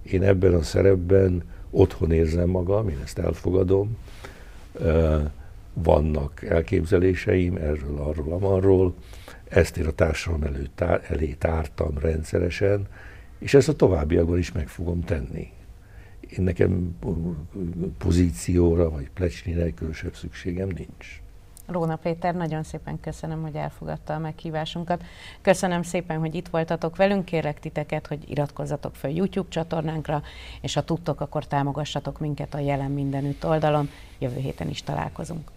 [0.02, 3.96] Én ebben a szerepben otthon érzem magam, én ezt elfogadom.
[5.72, 8.94] Vannak elképzeléseim erről, arról, amarról.
[9.48, 12.86] Ezt én a társadalom előtt, elé tártam rendszeresen,
[13.38, 15.50] és ezt a továbbiakban is meg fogom tenni
[16.38, 16.96] én nekem
[17.98, 21.22] pozícióra vagy plecsnire különösebb szükségem nincs.
[21.66, 25.02] Róna Péter, nagyon szépen köszönöm, hogy elfogadta a meghívásunkat.
[25.40, 27.24] Köszönöm szépen, hogy itt voltatok velünk.
[27.24, 30.22] Kérlek titeket, hogy iratkozzatok fel YouTube csatornánkra,
[30.60, 33.88] és ha tudtok, akkor támogassatok minket a Jelen Mindenütt oldalon.
[34.18, 35.50] Jövő héten is találkozunk.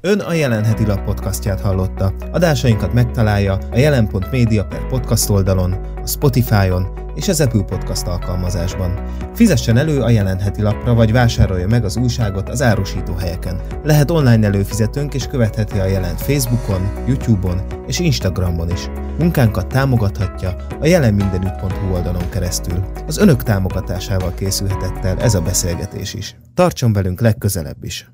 [0.00, 2.12] Ön a Jelenheti Lap podcastját hallotta.
[2.32, 5.72] Adásainkat megtalálja a jelen.media per podcast oldalon,
[6.02, 9.04] a Spotify-on és az Apple Podcast alkalmazásban.
[9.34, 13.60] Fizessen elő a Jelenheti Lapra, vagy vásárolja meg az újságot az árusító helyeken.
[13.84, 18.88] Lehet online előfizetőnk és követheti a jelent Facebookon, YouTube-on és Instagramon is.
[19.18, 22.84] Munkánkat támogathatja a jelenmindenütt.hu oldalon keresztül.
[23.06, 26.36] Az önök támogatásával készülhetett el ez a beszélgetés is.
[26.54, 28.10] Tartson velünk legközelebb is!